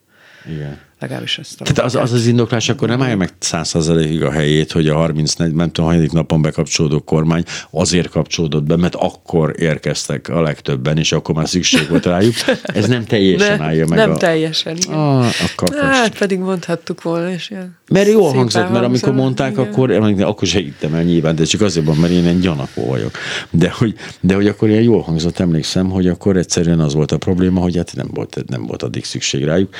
[0.45, 0.80] Igen.
[1.01, 4.87] Legalábbis ezt Tehát az, az az indoklás akkor nem állja meg százszerzalékig a helyét, hogy
[4.87, 10.41] a 34, nem tudom, hanyadik napon bekapcsolódó kormány azért kapcsolódott be, mert akkor érkeztek a
[10.41, 12.33] legtöbben, és akkor már szükség volt rájuk.
[12.63, 13.97] Ez nem teljesen ne, állja meg.
[13.97, 14.17] Nem a...
[14.17, 14.93] teljesen, igen.
[14.93, 19.65] Ah, akkor hát pedig mondhattuk volna, és ilyen Mert jó hangzott, mert amikor mondták, igen.
[19.65, 23.11] akkor, akkor segítem el nyilván, de csak azért van, mert én egy gyanakó vagyok.
[23.49, 27.17] De hogy, de hogy akkor ilyen jól hangzott, emlékszem, hogy akkor egyszerűen az volt a
[27.17, 29.75] probléma, hogy hát nem volt, nem volt addig szükség rájuk.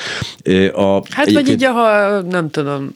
[0.72, 1.46] A, Hát Egyébként...
[1.46, 2.92] vagy így, ha nem tudom,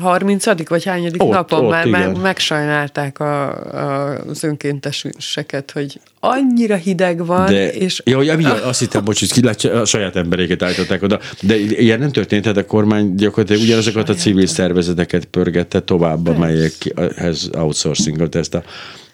[0.00, 2.10] 30 vagy hányadik ott, napon ott, már igen.
[2.10, 8.02] megsajnálták a, a, az önkénteseket, hogy annyira hideg van, de, és...
[8.04, 12.12] Ja, hogy azt hittem, bocs, hogy ki a saját embereket állították oda, de ilyen nem
[12.12, 18.62] történt, tehát a kormány gyakorlatilag ugyanazokat a civil szervezeteket pörgette tovább, amelyekhez outsourcingolt ezt a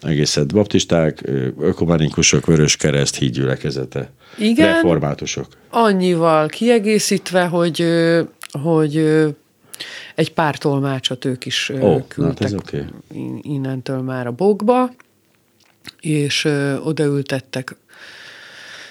[0.03, 0.55] egészet.
[0.55, 1.23] Baptisták,
[1.61, 5.47] ökumenikusok, vörös kereszt, hídgyülekezete, Igen, reformátusok.
[5.71, 7.85] Annyival kiegészítve, hogy
[8.62, 8.97] hogy
[10.14, 12.85] egy pár tolmácsot ők is oh, küldtek hát okay.
[13.42, 14.90] innentől már a bokba,
[16.01, 16.44] és
[16.83, 17.77] odaültettek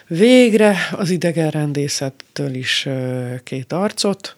[0.08, 2.88] végre az idegenrendészettől is
[3.44, 4.36] két arcot,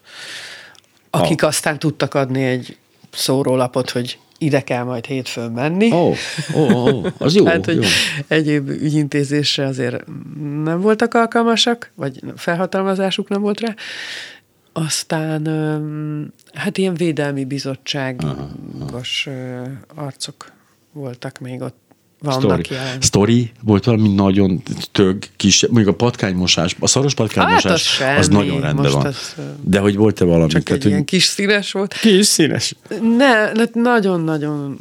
[1.10, 1.48] akik oh.
[1.48, 2.76] aztán tudtak adni egy
[3.12, 5.92] szórólapot, hogy ide kell majd hétfőn menni.
[5.92, 6.16] Ó, oh,
[6.54, 7.44] oh, oh, az jó.
[7.44, 7.88] hát, hogy jó.
[8.28, 10.04] egyéb ügyintézésre azért
[10.64, 13.74] nem voltak alkalmasak, vagy felhatalmazásuk nem volt rá,
[14.72, 15.46] aztán
[16.54, 19.28] hát ilyen védelmi bizottságos
[19.94, 20.52] arcok
[20.92, 21.87] voltak még ott
[22.20, 22.80] vannak Story.
[23.00, 28.28] Story volt valami nagyon tög kis, mondjuk a patkánymosás, a szaros patkánymosás, hát az, az
[28.28, 29.06] nagyon rendben van.
[29.06, 30.48] Az, De hogy volt-e valami?
[30.48, 31.94] Csak tehát, egy ilyen kis színes volt.
[31.94, 32.74] Kis színes.
[33.16, 34.78] Ne, nagyon-nagyon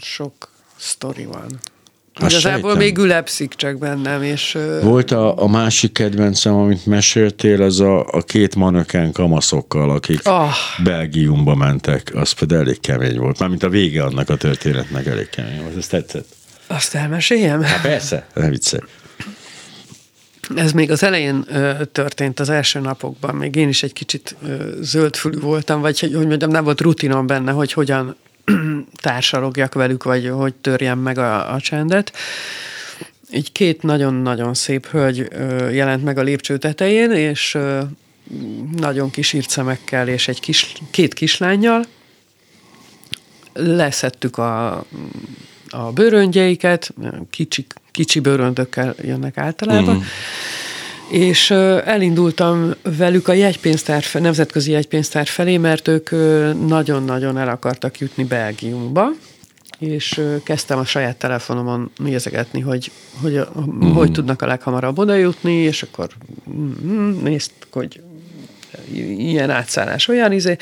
[0.00, 1.60] sok sztori van.
[2.14, 4.58] Hát Igazából még ülepszik csak bennem, és...
[4.82, 10.50] Volt a, a másik kedvencem, amit meséltél, az a, a két manöken kamaszokkal, akik oh.
[10.84, 13.38] Belgiumba mentek, az pedig elég kemény volt.
[13.38, 15.76] Mármint a vége annak a történetnek elég kemény volt.
[15.76, 16.26] Ez tetszett?
[16.72, 17.62] Azt elmeséljem?
[17.62, 18.82] Hát persze, ne vicce.
[20.56, 24.70] Ez még az elején ö, történt az első napokban, még én is egy kicsit ö,
[24.80, 28.16] zöldfülű voltam, vagy hogy, hogy mondjam, nem volt rutinom benne, hogy hogyan
[29.02, 32.12] társalogjak velük, vagy hogy törjem meg a, a csendet.
[33.32, 35.28] Így két nagyon-nagyon szép hölgy
[35.70, 37.58] jelent meg a lépcső tetején, és
[38.76, 41.84] nagyon kis szemekkel és egy kis, két kislányjal.
[43.52, 44.84] Leszettük a,
[45.72, 46.94] a bőröngyeiket,
[47.30, 50.04] kicsi, kicsi bőröndökkel jönnek általában, uh-huh
[51.12, 51.50] és
[51.84, 56.10] elindultam velük a jegypénztár, nemzetközi jegypénztár felé, mert ők
[56.66, 59.08] nagyon-nagyon el akartak jutni Belgiumba,
[59.78, 63.90] és kezdtem a saját telefonomon nézegetni, hogy hogy, mm.
[63.90, 66.08] hogy tudnak a leghamarabb oda jutni, és akkor
[66.50, 68.00] mm, nézd, hogy
[69.18, 70.56] ilyen átszállás, olyan izé.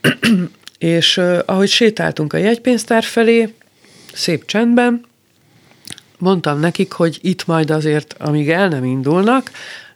[0.78, 3.54] és ahogy sétáltunk a jegypénztár felé,
[4.12, 5.04] szép csendben,
[6.18, 9.50] mondtam nekik, hogy itt majd azért, amíg el nem indulnak,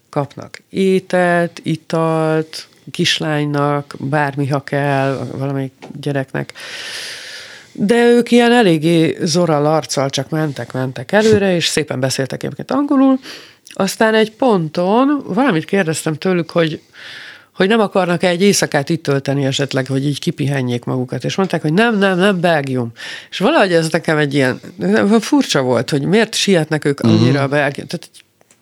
[0.08, 6.52] kapnak ételt, italt, kislánynak, bármi, ha kell, valamelyik gyereknek.
[7.72, 13.18] De ők ilyen eléggé zoral arccal csak mentek, mentek előre, és szépen beszéltek egyébként angolul.
[13.72, 16.80] Aztán egy ponton valamit kérdeztem tőlük, hogy
[17.56, 21.24] hogy nem akarnak egy éjszakát itt tölteni esetleg, hogy így kipihenjék magukat.
[21.24, 22.92] És mondták, hogy nem, nem, nem, Belgium.
[23.30, 24.60] És valahogy ez nekem egy ilyen
[25.20, 27.12] furcsa volt, hogy miért sietnek ők mhm.
[27.12, 27.42] annyira uh-huh.
[27.42, 27.86] a Belgium.
[27.86, 28.10] Tehát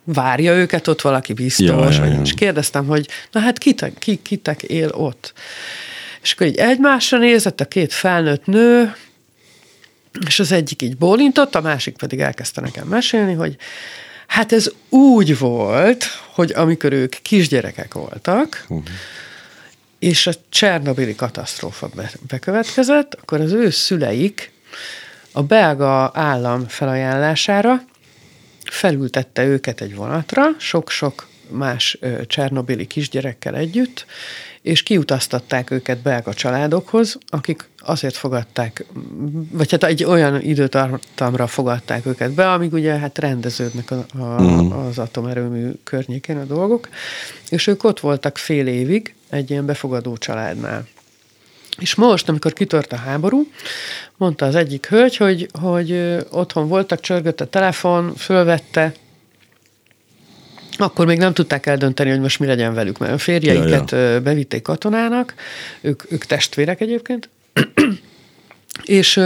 [0.04, 1.66] várja őket ott valaki biztos.
[1.66, 2.20] Ja, ja, ja.
[2.20, 5.32] És kérdeztem, hogy na hát kitek, ki, kitek él ott.
[6.22, 8.94] És akkor így egymásra nézett a két felnőtt nő,
[10.26, 13.56] és az egyik így bólintott, a másik pedig elkezdte nekem mesélni, hogy
[14.26, 18.86] Hát ez úgy volt, hogy amikor ők kisgyerekek voltak, uh-huh.
[19.98, 21.90] és a Csernobili katasztrófa
[22.28, 24.52] bekövetkezett, akkor az ő szüleik
[25.32, 27.82] a belga állam felajánlására
[28.70, 34.06] felültette őket egy vonatra, sok-sok más Csernobili kisgyerekkel együtt,
[34.64, 38.84] és kiutaztatták őket belga családokhoz, akik azért fogadták,
[39.50, 44.86] vagy hát egy olyan időtartamra fogadták őket be, amíg ugye hát rendeződnek a, a, uh-huh.
[44.86, 46.88] az atomerőmű környékén a dolgok,
[47.48, 50.86] és ők ott voltak fél évig egy ilyen befogadó családnál.
[51.78, 53.46] És most, amikor kitört a háború,
[54.16, 58.92] mondta az egyik hölgy, hogy, hogy otthon voltak, csörgött a telefon, fölvette,
[60.76, 64.20] akkor még nem tudták eldönteni, hogy most mi legyen velük, mert a férjeiket ja, ja.
[64.20, 65.34] bevitték katonának,
[65.80, 67.28] ők, ők testvérek egyébként,
[68.82, 69.20] és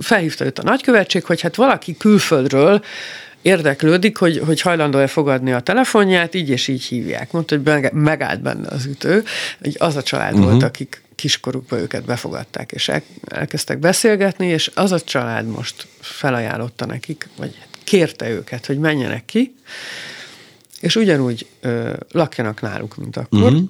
[0.00, 2.82] felhívta őt a nagykövetség, hogy hát valaki külföldről
[3.42, 7.32] érdeklődik, hogy, hogy hajlandó-e fogadni a telefonját, így és így hívják.
[7.32, 9.24] Mondta, hogy megállt benne az ütő.
[9.62, 10.50] Hogy az a család uh-huh.
[10.50, 16.86] volt, akik kiskorukban őket befogadták, és el, elkezdtek beszélgetni, és az a család most felajánlotta
[16.86, 19.54] nekik, vagy kérte őket, hogy menjenek ki,
[20.84, 23.42] és ugyanúgy ö, lakjanak náluk, mint akkor.
[23.42, 23.68] Uh-huh.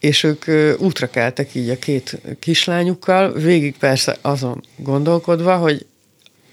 [0.00, 5.86] És ők ö, útra keltek így a két kislányukkal, végig persze azon gondolkodva, hogy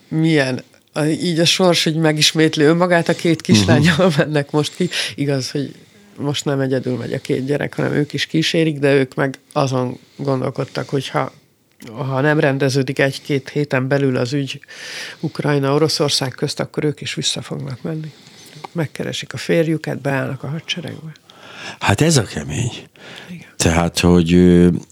[0.08, 0.64] milyen
[1.10, 4.18] így a sors, hogy megismétli önmagát, a két kislányal uh-huh.
[4.18, 4.90] mennek most ki.
[5.16, 5.76] Igaz, hogy
[6.18, 10.00] most nem egyedül megy a két gyerek, hanem ők is kísérik, de ők meg azon
[10.16, 11.32] gondolkodtak, hogy ha,
[11.94, 14.60] ha nem rendeződik egy-két héten belül az ügy
[15.20, 18.14] Ukrajna-Oroszország közt, akkor ők is vissza fognak menni
[18.74, 21.12] megkeresik a férjüket, beállnak a hadseregbe.
[21.80, 22.72] Hát ez a kemény.
[23.30, 23.48] Igen.
[23.56, 24.34] Tehát, hogy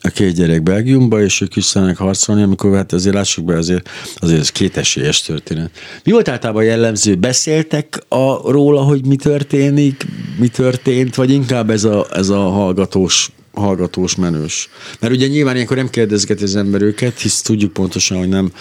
[0.01, 4.39] a két gyerek Belgiumba, és ők visszanek harcolni, amikor hát azért lássuk be, azért, azért
[4.39, 5.71] ez két esélyes történet.
[6.03, 7.15] Mi volt általában jellemző?
[7.15, 10.05] Beszéltek a, róla, hogy mi történik,
[10.39, 14.69] mi történt, vagy inkább ez a, ez a hallgatós hallgatós, menős.
[14.99, 18.51] Mert ugye nyilván ilyenkor nem kérdezgeti az ember őket, hisz tudjuk pontosan, hogy nem,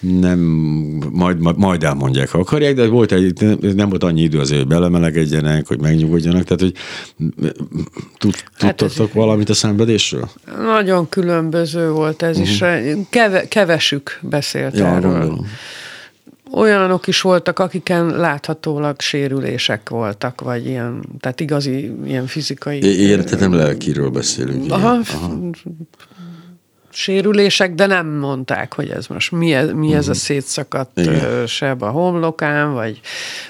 [0.00, 0.38] nem
[1.12, 5.66] majd, majd elmondják, ha akarják, de volt egy, nem volt annyi idő azért, hogy belemelegedjenek,
[5.66, 6.74] hogy megnyugodjanak, tehát hogy
[8.58, 10.30] hát tudtatok valamit a szenvedésről?
[10.62, 12.52] Nagyon különböző volt ez uh-huh.
[12.52, 13.00] is, mhm.
[13.10, 15.10] Keve, kevesük beszélt ja, erről.
[15.10, 15.46] Gondolom
[16.52, 22.82] olyanok is voltak, akiken láthatólag sérülések voltak, vagy ilyen, tehát igazi ilyen fizikai...
[22.82, 24.72] Érted, lelkiről beszélünk.
[24.72, 25.30] Aha, Aha
[26.96, 30.18] sérülések, de nem mondták, hogy ez most mi ez, mi ez a mhm.
[30.18, 31.46] szétszakadt Igen.
[31.46, 33.00] seb a homlokán, vagy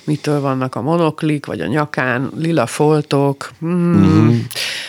[0.04, 3.50] mitől vannak a monoklik, vagy a nyakán, lila foltok.
[3.64, 3.94] Mm.
[3.94, 4.34] Uh-huh.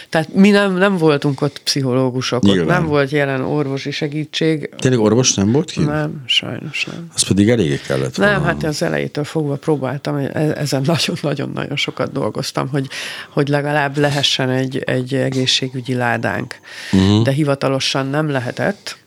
[0.09, 2.63] Tehát mi nem, nem voltunk ott pszichológusok, Nyilván.
[2.63, 4.69] ott nem volt jelen orvosi segítség.
[4.77, 5.83] Tényleg orvos nem volt ki?
[5.83, 7.07] Nem, sajnos nem.
[7.13, 8.31] Az pedig elég kellett volna.
[8.31, 12.87] Nem, hát az elejétől fogva próbáltam, e-, ezen nagyon-nagyon-nagyon sokat dolgoztam, hogy,
[13.29, 16.55] hogy legalább lehessen egy, egy egészségügyi ládánk.
[16.91, 17.23] Uh-huh.
[17.23, 18.97] De hivatalosan nem lehetett,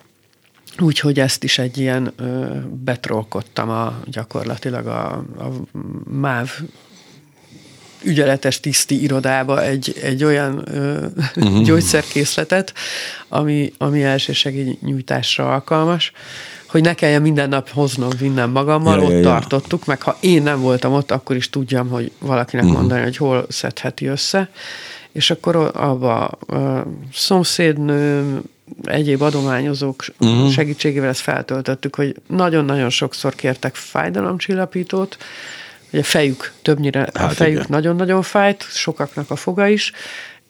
[0.79, 2.45] Úgyhogy ezt is egy ilyen ö,
[2.83, 5.51] betrolkodtam a, gyakorlatilag a, a
[6.11, 6.59] MÁV
[8.03, 11.63] ügyeletes tiszti irodába egy, egy olyan ö, uh-huh.
[11.63, 12.73] gyógyszerkészletet,
[13.27, 14.05] ami, ami
[14.81, 16.11] nyújtásra alkalmas,
[16.67, 20.43] hogy ne kelljen minden nap hoznom, vinnem magammal, ja, ott ja, tartottuk, meg ha én
[20.43, 22.79] nem voltam ott, akkor is tudjam, hogy valakinek uh-huh.
[22.79, 24.49] mondani, hogy hol szedheti össze.
[25.11, 28.41] És akkor abba a szomszédnő,
[28.83, 30.49] egyéb adományozók uh-huh.
[30.49, 35.17] segítségével ezt feltöltöttük, hogy nagyon-nagyon sokszor kértek fájdalomcsillapítót,
[35.89, 37.65] hogy a fejük többnyire, hát a fejük igen.
[37.69, 39.91] nagyon-nagyon fájt, sokaknak a foga is,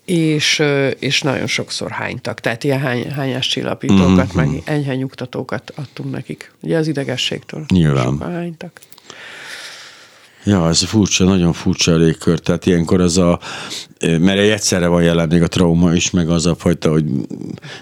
[0.05, 0.63] és,
[0.99, 2.39] és nagyon sokszor hánytak.
[2.39, 4.51] Tehát ilyen hány, hányás csillapítókat, mm-hmm.
[4.51, 6.51] meg enyhe nyugtatókat adtunk nekik.
[6.61, 7.65] Ugye az idegességtől.
[7.67, 8.05] Nyilván.
[8.05, 8.80] Sokan hánytak.
[10.43, 12.39] Ja, ez furcsa, nagyon furcsa légkör.
[12.39, 13.39] Tehát ilyenkor az a,
[13.99, 17.05] mert egyszerre van jelen még a trauma is, meg az a fajta, hogy,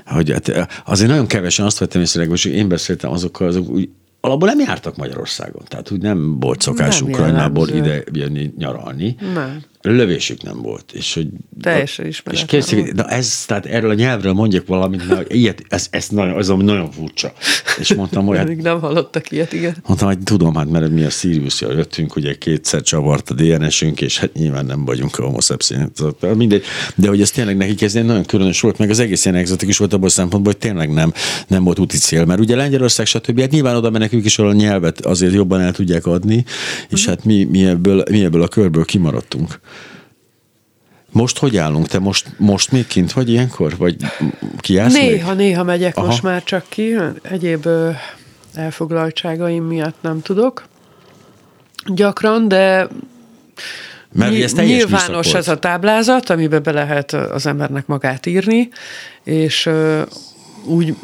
[0.05, 3.89] hogy hát azért nagyon kevesen azt vettem észre, hogy én beszéltem azokkal, azok úgy
[4.22, 5.62] alapból nem jártak Magyarországon.
[5.68, 9.16] Tehát úgy nem volt szokás nem Ukrajnából ide jönni nyaralni.
[9.34, 10.92] Nem lövésük nem volt.
[10.94, 11.28] És hogy,
[11.62, 12.60] Teljesen ismeretlen.
[12.60, 16.38] És készít, na ez, tehát erről a nyelvről mondjak valamit, na, ilyet, ez, ez, nagyon,
[16.38, 17.34] ez nagyon furcsa.
[17.80, 18.46] És mondtam olyan.
[18.46, 19.76] Még nem hallottak ilyet, igen.
[19.88, 24.20] Mondtam, hogy tudom, hát mert mi a sirius jöttünk, ugye kétszer csavart a DNS-ünk, és
[24.20, 25.40] hát nyilván nem vagyunk a homo
[26.36, 26.64] mindegy.
[26.96, 29.94] De hogy ez tényleg nekik ez nagyon különös volt, meg az egész ilyen exotikus volt
[29.94, 31.14] abban a szempontból, hogy tényleg nem,
[31.48, 32.26] nem volt úti cél.
[32.26, 33.40] Mert ugye Lengyelország, stb.
[33.40, 36.46] Hát nyilván oda mennek ők is, ahol a nyelvet azért jobban el tudják adni,
[36.90, 37.16] és uh-huh.
[37.16, 39.60] hát mi, mi, ebből, mi ebből a körből kimaradtunk.
[41.12, 41.88] Most hogy állunk?
[41.88, 43.78] Te most, most még kint vagy ilyenkor?
[43.78, 43.95] Vagy
[44.57, 45.45] kiállsz Néha, még?
[45.45, 46.05] néha megyek Aha.
[46.05, 46.95] most már csak ki.
[47.22, 47.68] Egyéb
[48.53, 50.64] elfoglaltságaim miatt nem tudok.
[51.86, 52.88] Gyakran, de
[54.14, 58.70] mert ez nyilvános ez a táblázat, amiben be lehet az embernek magát írni,
[59.24, 59.70] és
[60.66, 60.95] úgy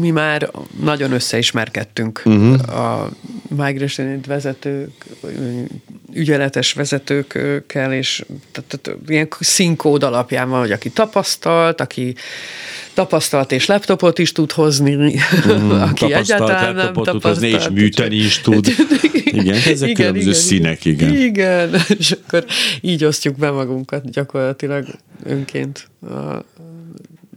[0.00, 0.50] mi már
[0.80, 2.78] nagyon összeismerkedtünk uh-huh.
[2.78, 3.10] a
[3.48, 5.06] migration vezetők,
[6.12, 12.14] ügyeletes vezetőkkel, és tehát, tehát, ilyen színkód alapján van, hogy aki tapasztalt, aki
[12.94, 17.42] tapasztalt és laptopot is tud hozni, mm, aki egyáltalán nem tapasztalt.
[17.42, 18.66] és műteni is tud.
[19.24, 21.16] igen, ezek igen, különböző igen, színek, igen.
[21.16, 22.44] Igen, és akkor
[22.80, 24.86] így osztjuk be magunkat gyakorlatilag
[25.24, 25.88] önként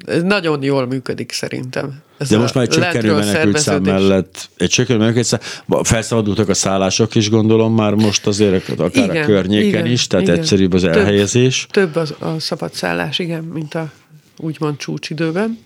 [0.08, 2.01] ez nagyon jól működik szerintem.
[2.18, 5.39] Ez De most már egy csökkenő menekült szám mellett, egy csökkenő menekült szám,
[5.84, 10.28] felszabadultak a szállások is gondolom már most azért akár igen, a környéken igen, is, tehát
[10.28, 10.39] igen.
[10.39, 11.68] egyszerűbb az elhelyezés.
[11.72, 13.91] Több, az, a szabad szállás, igen, mint a
[14.38, 15.66] úgymond csúcsidőben.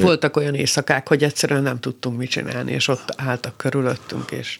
[0.00, 4.58] Voltak olyan éjszakák, hogy egyszerűen nem tudtunk mit csinálni, és ott álltak körülöttünk, és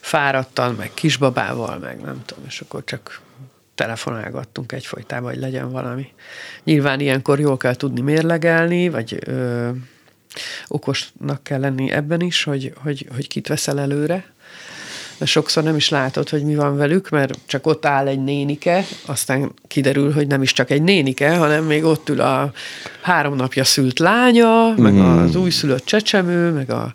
[0.00, 3.20] fáradtan, meg kisbabával, meg nem tudom, és akkor csak
[3.78, 6.06] telefonálgattunk egyfolytában, hogy legyen valami.
[6.64, 9.68] Nyilván ilyenkor jól kell tudni mérlegelni, vagy ö,
[10.68, 14.24] okosnak kell lenni ebben is, hogy, hogy, hogy kit veszel előre,
[15.18, 18.84] mert sokszor nem is látod, hogy mi van velük, mert csak ott áll egy nénike,
[19.06, 22.52] aztán kiderül, hogy nem is csak egy nénike, hanem még ott ül a
[23.02, 25.18] három napja szült lánya, meg mm.
[25.18, 26.94] az újszülött csecsemő, meg a...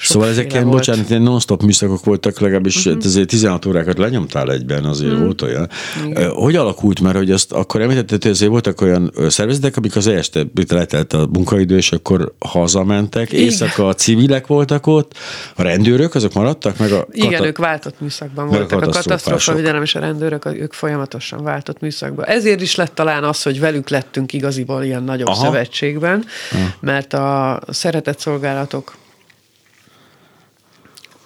[0.00, 0.76] Szóval ezek ilyen, volt.
[0.76, 3.04] bocsánat, ilyen non-stop műszakok voltak, legalábbis uh-huh.
[3.04, 5.24] ezért 16 órákat lenyomtál egyben, azért uh-huh.
[5.24, 5.68] volt olyan.
[6.06, 6.30] Igen.
[6.30, 10.44] Hogy alakult már, hogy azt akkor említetted, hogy azért voltak olyan szervezetek, amik az este
[10.68, 13.44] letelt a munkaidő, és akkor hazamentek, Igen.
[13.44, 15.12] éjszaka a civilek voltak ott,
[15.56, 16.78] a rendőrök, azok maradtak?
[16.78, 17.46] Meg a Igen, kata...
[17.46, 18.82] ők váltott műszakban voltak.
[18.82, 22.24] A katasztrófa védelem és a rendőrök, ők folyamatosan váltott műszakban.
[22.24, 25.44] Ezért is lett talán az, hogy velük lettünk igaziból ilyen nagyobb Aha.
[25.44, 26.74] szövetségben, Aha.
[26.80, 28.96] mert a szeretett szolgálatok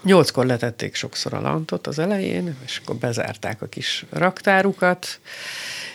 [0.03, 5.21] Nyolckor letették sokszor a lantot az elején, és akkor bezárták a kis raktárukat,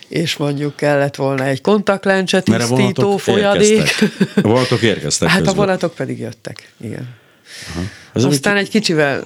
[0.07, 3.69] és mondjuk kellett volna egy kontaktlencse tisztító folyadék.
[3.69, 4.35] Érkeztek.
[4.35, 5.55] A vonatok érkeztek Hát közben.
[5.55, 7.15] a vonatok pedig jöttek, igen.
[7.69, 7.85] Aha.
[8.13, 9.23] Ez Aztán egy kicsivel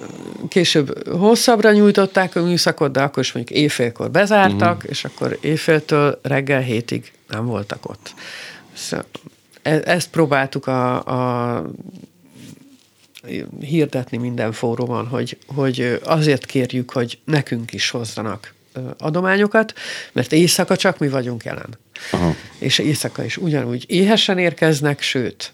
[0.49, 4.91] később hosszabbra nyújtották a műszakot, de akkor is mondjuk éjfélkor bezártak, uh-huh.
[4.91, 8.13] és akkor éjféltől reggel hétig nem voltak ott.
[8.73, 9.05] Szóval
[9.61, 11.65] e- ezt próbáltuk a, a
[13.59, 18.53] hirdetni minden fórumon, hogy, hogy azért kérjük, hogy nekünk is hozzanak
[18.97, 19.73] adományokat,
[20.11, 21.77] mert éjszaka csak mi vagyunk jelen.
[22.11, 22.35] Aha.
[22.57, 25.53] És éjszaka is ugyanúgy éhesen érkeznek, sőt,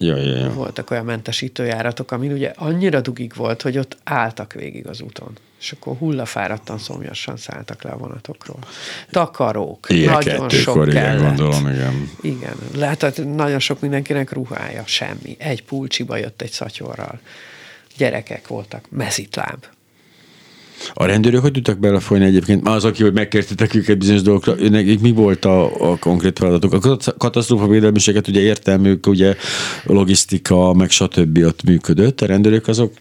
[0.00, 0.52] Ja, ja, ja.
[0.52, 5.32] Voltak olyan mentesítőjáratok, amin ugye annyira dugig volt, hogy ott álltak végig az úton.
[5.60, 8.58] És akkor hullafáradtan szomjasan szálltak le a vonatokról.
[9.10, 11.18] Takarók, ilyen nagyon sok kellett.
[11.18, 12.10] Igen, gondolom, igen.
[12.20, 15.36] Igen, lehet, nagyon sok mindenkinek ruhája, semmi.
[15.38, 17.20] Egy pulcsiba jött egy szatyorral.
[17.96, 19.64] Gyerekek voltak, mezitláb.
[20.94, 22.68] A rendőrök hogy tudtak belefolyni egyébként?
[22.68, 26.84] Az, aki, hogy megkértetek őket bizonyos dolgokra, nekik mi volt a, a konkrét feladatok?
[26.84, 29.36] A katasztrófa védelmiséget ugye értelmük, ugye
[29.84, 31.38] logisztika, meg stb.
[31.38, 32.20] ott működött.
[32.20, 32.92] A rendőrök azok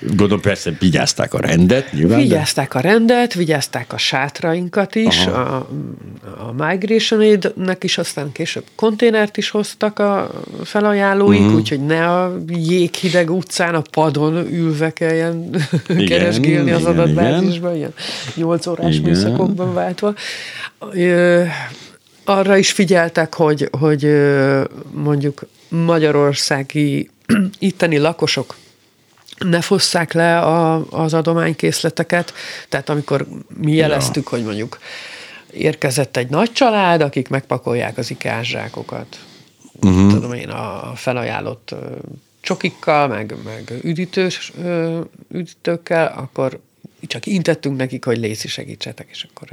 [0.00, 2.18] Gondolom persze vigyázták a rendet, nyilván.
[2.18, 5.56] Vigyázták a rendet, vigyázták a sátrainkat is, a,
[6.38, 10.30] a Migration Aid-nek is, aztán később konténert is hoztak a
[10.64, 11.54] felajánlóik, uh-huh.
[11.54, 15.50] úgyhogy ne a jéghideg utcán a padon ülve kelljen
[15.88, 17.94] igen, keresgélni az adatbázisban, ilyen
[18.34, 19.10] 8 órás igen.
[19.10, 20.14] műszakokban váltva.
[22.24, 24.08] Arra is figyeltek, hogy, hogy
[24.90, 27.10] mondjuk magyarországi
[27.58, 28.54] itteni lakosok
[29.38, 32.34] ne fosszák le a, az adománykészleteket,
[32.68, 34.30] tehát amikor mi jeleztük, ja.
[34.30, 34.78] hogy mondjuk
[35.52, 39.18] érkezett egy nagy család, akik megpakolják az ikázsákokat,
[39.82, 40.12] uh-huh.
[40.12, 41.74] tudom én, a felajánlott
[42.40, 44.52] csokikkal, meg, meg üdítős,
[45.28, 46.60] üdítőkkel, akkor
[47.06, 49.48] csak intettünk nekik, hogy léci segítsetek, és akkor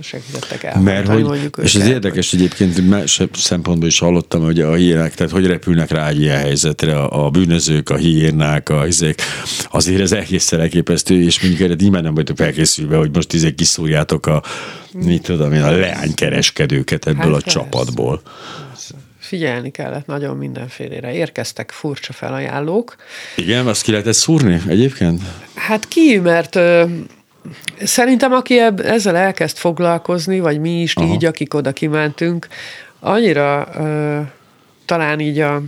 [0.00, 0.80] segítettek el.
[0.80, 5.32] Mert hogy, mondjuk és ez érdekes egyébként, más szempontból is hallottam, hogy a hiének, tehát
[5.32, 9.22] hogy repülnek rá egy ilyen helyzetre a, a bűnözők, a hiénák, a hizék.
[9.70, 14.26] Azért ez egészen elképesztő, és mondjuk erre nyilván nem vagytok felkészülve, hogy most izé kiszúrjátok
[14.26, 14.42] a,
[14.92, 17.50] mit tudom én, a leánykereskedőket ebből hát a persze.
[17.50, 18.22] csapatból
[19.34, 21.12] figyelni kellett nagyon mindenfélére.
[21.12, 22.96] Érkeztek furcsa felajánlók.
[23.36, 25.22] Igen, azt ki lehet szúrni egyébként?
[25.54, 26.84] Hát ki, mert ö,
[27.82, 31.12] szerintem aki eb, ezzel elkezd foglalkozni, vagy mi is Aha.
[31.12, 32.46] így, akik oda kimentünk,
[33.00, 34.20] annyira ö,
[34.84, 35.62] talán így a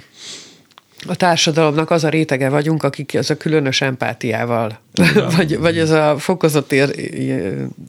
[1.09, 4.79] a társadalomnak az a rétege vagyunk, akik ez a különös empátiával,
[5.37, 6.91] vagy, vagy ez a fokozott ér,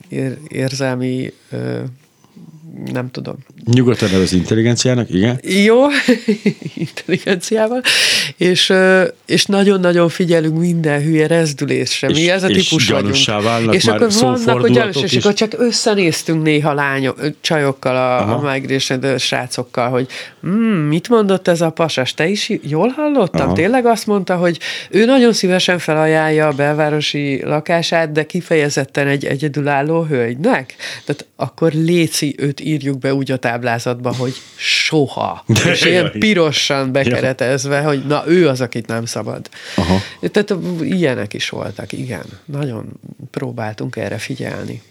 [0.10, 1.34] ér, érzelmi
[2.92, 3.36] nem tudom.
[3.66, 5.40] Nyugodtan az intelligenciának, igen.
[5.44, 5.84] Jó,
[6.88, 7.82] intelligenciával,
[8.38, 8.74] és,
[9.26, 12.08] és nagyon-nagyon figyelünk minden hülye rezdülésre.
[12.08, 13.16] Mi és, ez a típus és vagyunk.
[13.72, 19.18] És akkor vannak, hogy gyanús, és akkor csak összenéztünk néha lányok, csajokkal, a, a migration
[19.18, 20.08] srácokkal, hogy
[20.48, 23.46] mm, mit mondott ez a pasas, te is jól hallottam?
[23.46, 23.56] Aha.
[23.56, 24.60] Tényleg azt mondta, hogy
[24.90, 30.76] ő nagyon szívesen felajánlja a belvárosi lakását, de kifejezetten egy egyedülálló hölgynek.
[31.06, 35.44] Tehát akkor léci őt írjuk be úgy a táblázatba, hogy soha.
[35.64, 39.50] De és ilyen pirosan bekeretezve, hogy na ő az, akit nem szabad.
[39.76, 39.98] Aha.
[40.20, 42.26] Tehát ilyenek is voltak, igen.
[42.46, 43.00] Nagyon
[43.32, 44.82] próbáltunk erre figyelni.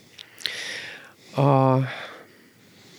[1.37, 1.75] A,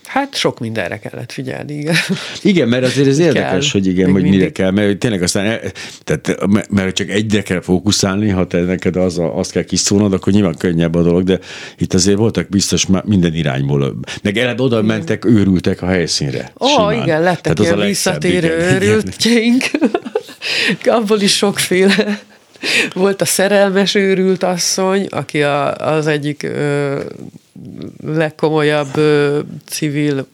[0.08, 1.96] Hát sok mindenre kellett figyelni, igen.
[2.42, 4.40] Igen, mert azért ez érdekes, kell, hogy igen, hogy mindig.
[4.40, 5.60] mire kell, mert tényleg aztán, e,
[6.04, 10.34] tehát, mert csak egyre kell fókuszálni, ha te neked az a, azt kell kiszólnod, akkor
[10.34, 11.40] nyilván könnyebb a dolog, de
[11.78, 14.00] itt azért voltak biztos minden irányból.
[14.22, 16.52] Meg eled oda mentek, őrültek a helyszínre.
[16.60, 19.64] Ó, oh, igen, lettek Tehát ilyen visszatérő őrültjeink.
[20.86, 22.20] Abból is sokféle.
[22.94, 27.00] Volt a szerelmes őrült asszony, aki a, az egyik ö,
[28.06, 30.28] legkomolyabb ö, civil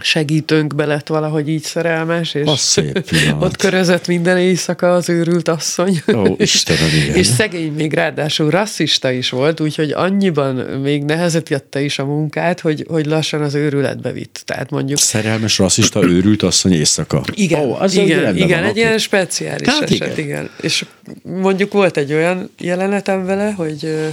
[0.00, 6.02] segítőnkbe lett valahogy így szerelmes, és az szép ott körözött minden éjszaka az őrült asszony.
[6.14, 7.16] Ó, Istenem, igen.
[7.20, 12.84] és szegény még ráadásul rasszista is volt, úgyhogy annyiban még nehezítette is a munkát, hogy,
[12.88, 14.42] hogy lassan az őrületbe vitt.
[14.44, 14.98] Tehát mondjuk...
[14.98, 17.22] Szerelmes, rasszista, őrült asszony éjszaka.
[17.34, 20.18] Igen, oh, az igen, igen egy ilyen speciális Tehát eset, igen.
[20.18, 20.50] igen.
[20.60, 20.84] És
[21.22, 24.06] mondjuk volt egy olyan jelenetem vele, hogy ö,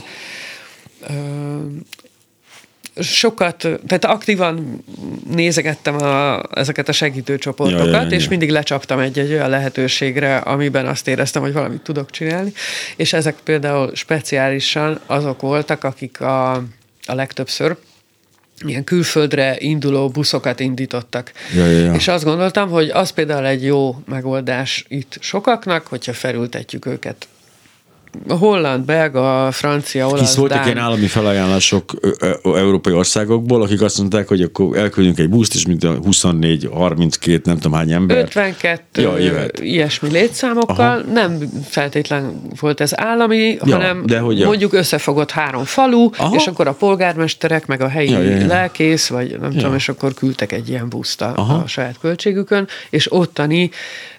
[1.08, 1.14] ö,
[3.02, 4.84] sokat, tehát aktívan
[5.32, 8.10] nézegettem a, ezeket a segítőcsoportokat, ja, ja, ja.
[8.10, 12.54] és mindig lecsaptam egy-egy olyan lehetőségre, amiben azt éreztem, hogy valamit tudok csinálni,
[12.96, 16.54] és ezek például speciálisan azok voltak, akik a,
[17.06, 17.76] a legtöbbször
[18.66, 21.32] ilyen külföldre induló buszokat indítottak.
[21.56, 21.94] Ja, ja, ja.
[21.94, 27.28] És azt gondoltam, hogy az például egy jó megoldás itt sokaknak, hogyha felültetjük őket
[28.28, 31.94] holland, belga, francia, olasz, Hisz voltak ilyen állami felajánlások
[32.44, 37.42] európai országokból, akik azt mondták, hogy akkor elküldünk egy buszt, és mint a 24, 32,
[37.44, 38.18] nem tudom hány ember.
[38.18, 39.60] 52 ja, jöhet.
[39.60, 40.98] ilyesmi létszámokkal.
[40.98, 41.12] Aha.
[41.14, 44.46] Nem feltétlen volt ez állami, ja, hanem de hogy ja.
[44.46, 46.36] mondjuk összefogott három falu, Aha.
[46.36, 48.48] és akkor a polgármesterek, meg a helyi ja, ja, ja.
[48.48, 49.58] lelkész, vagy nem ja.
[49.58, 53.70] tudom, és akkor küldtek egy ilyen buszt a, a saját költségükön, és ottani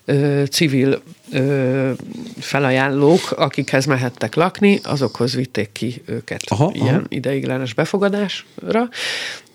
[0.05, 1.93] ö, civil ö,
[2.39, 7.05] felajánlók, akikhez mehettek lakni, azokhoz vitték ki őket aha, ilyen aha.
[7.09, 8.89] ideiglenes befogadásra,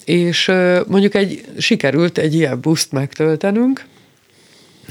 [0.05, 3.85] és ö, mondjuk egy, sikerült egy ilyen buszt megtöltenünk,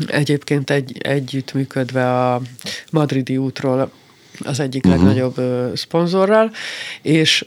[0.07, 2.41] egyébként egy, együttműködve a
[2.91, 3.91] Madridi útról
[4.45, 5.01] az egyik uh-huh.
[5.01, 6.51] legnagyobb ö, szponzorral,
[7.03, 7.45] és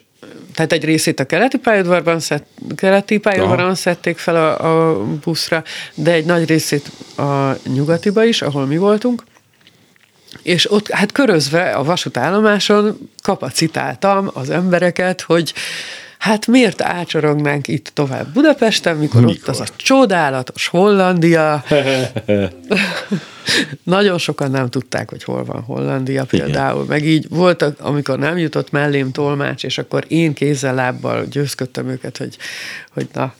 [0.54, 5.64] tehát egy részét a keleti pályaudvarban szett, keleti pályaudvaron szedték fel a, a buszra,
[5.94, 9.24] de egy nagy részét a nyugatiba is, ahol mi voltunk,
[10.42, 15.54] és ott hát körözve a vasútállomáson kapacitáltam az embereket, hogy
[16.24, 19.38] hát miért ácsorognánk itt tovább Budapesten, mikor, mikor?
[19.40, 21.64] ott az a csodálatos Hollandia.
[23.84, 26.88] Nagyon sokan nem tudták, hogy hol van Hollandia például, Igen.
[26.88, 32.18] meg így voltak, amikor nem jutott mellém tolmács, és akkor én kézzel, lábbal győzködtem őket,
[32.18, 32.38] hogy,
[32.94, 33.34] hogy na,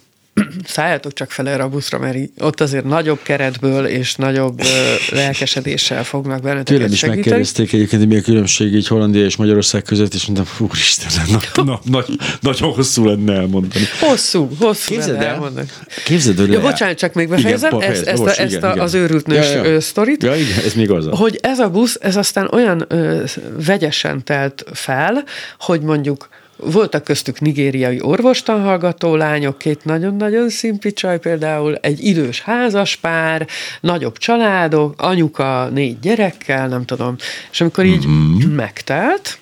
[0.66, 4.62] szálljatok csak fel erre a buszra, mert ott azért nagyobb keretből és nagyobb
[5.12, 7.22] lelkesedéssel fognak benneteket Tőlem is segíteni.
[7.22, 11.40] megkérdezték egyébként, hogy mi a különbség így Hollandia és Magyarország között, és mondtam, úristen, na,
[11.64, 12.06] na, na,
[12.40, 13.86] nagyon hosszú lenne elmondani.
[14.00, 15.68] Hosszú, hosszú képzeld lenne el, elmondani.
[16.06, 18.84] Képzeld el, ja, bocsánat, csak még befejezem igen, ezt, ezt, a, ezt igen, a, igen.
[18.84, 19.82] az őrült nős ja, ja.
[19.82, 20.24] sztorit.
[20.24, 21.08] Ja, igen, ez még az.
[21.12, 23.24] Hogy ez a busz, ez aztán olyan ö,
[23.66, 25.24] vegyesen telt fel,
[25.60, 33.48] hogy mondjuk voltak köztük nigériai orvostanhallgató lányok, két nagyon-nagyon szimpi csaj például, egy idős házaspár,
[33.82, 37.16] nagyobb családok, anyuka négy gyerekkel, nem tudom.
[37.52, 38.56] És amikor így mm-hmm.
[38.56, 39.38] megtelt,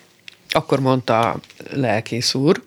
[0.50, 1.40] akkor mondta
[1.72, 2.62] lelkész úr,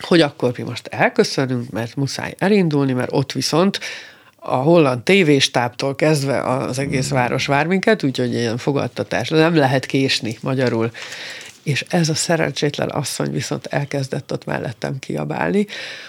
[0.00, 3.80] hogy akkor mi most elköszönünk, mert muszáj elindulni, mert ott viszont
[4.36, 10.38] a holland tévéstáptól kezdve az egész város vár minket, úgyhogy ilyen fogadtatás, nem lehet késni
[10.40, 10.90] magyarul
[11.68, 15.66] és ez a szerencsétlen asszony viszont elkezdett ott mellettem kiabálni,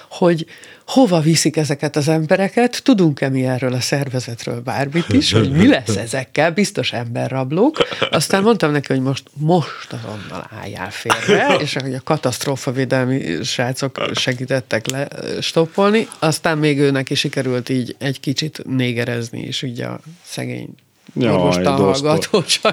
[0.09, 0.45] hogy
[0.85, 5.95] hova viszik ezeket az embereket, tudunk-e mi erről a szervezetről bármit is, hogy mi lesz
[5.95, 7.77] ezekkel, biztos emberrablók.
[8.11, 14.89] Aztán mondtam neki, hogy most, most azonnal álljál félre, és hogy a katasztrófavédelmi srácok segítettek
[14.89, 15.07] le
[15.41, 20.69] stoppolni, aztán még őnek is sikerült így egy kicsit négerezni, és így a szegény
[21.15, 22.19] orvostan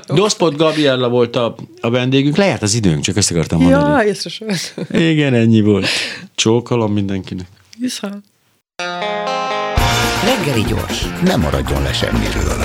[0.07, 2.37] Doszpot Gabriella volt a, a vendégünk.
[2.37, 4.03] Lejárt az időnk, csak ezt akartam mondani.
[4.03, 4.49] Ja, észre sem.
[4.91, 5.87] Igen, ennyi volt.
[6.35, 7.47] Csókolom mindenkinek.
[7.79, 8.25] Viszont.
[10.25, 12.65] Reggeli gyors, nem maradjon le semmiről.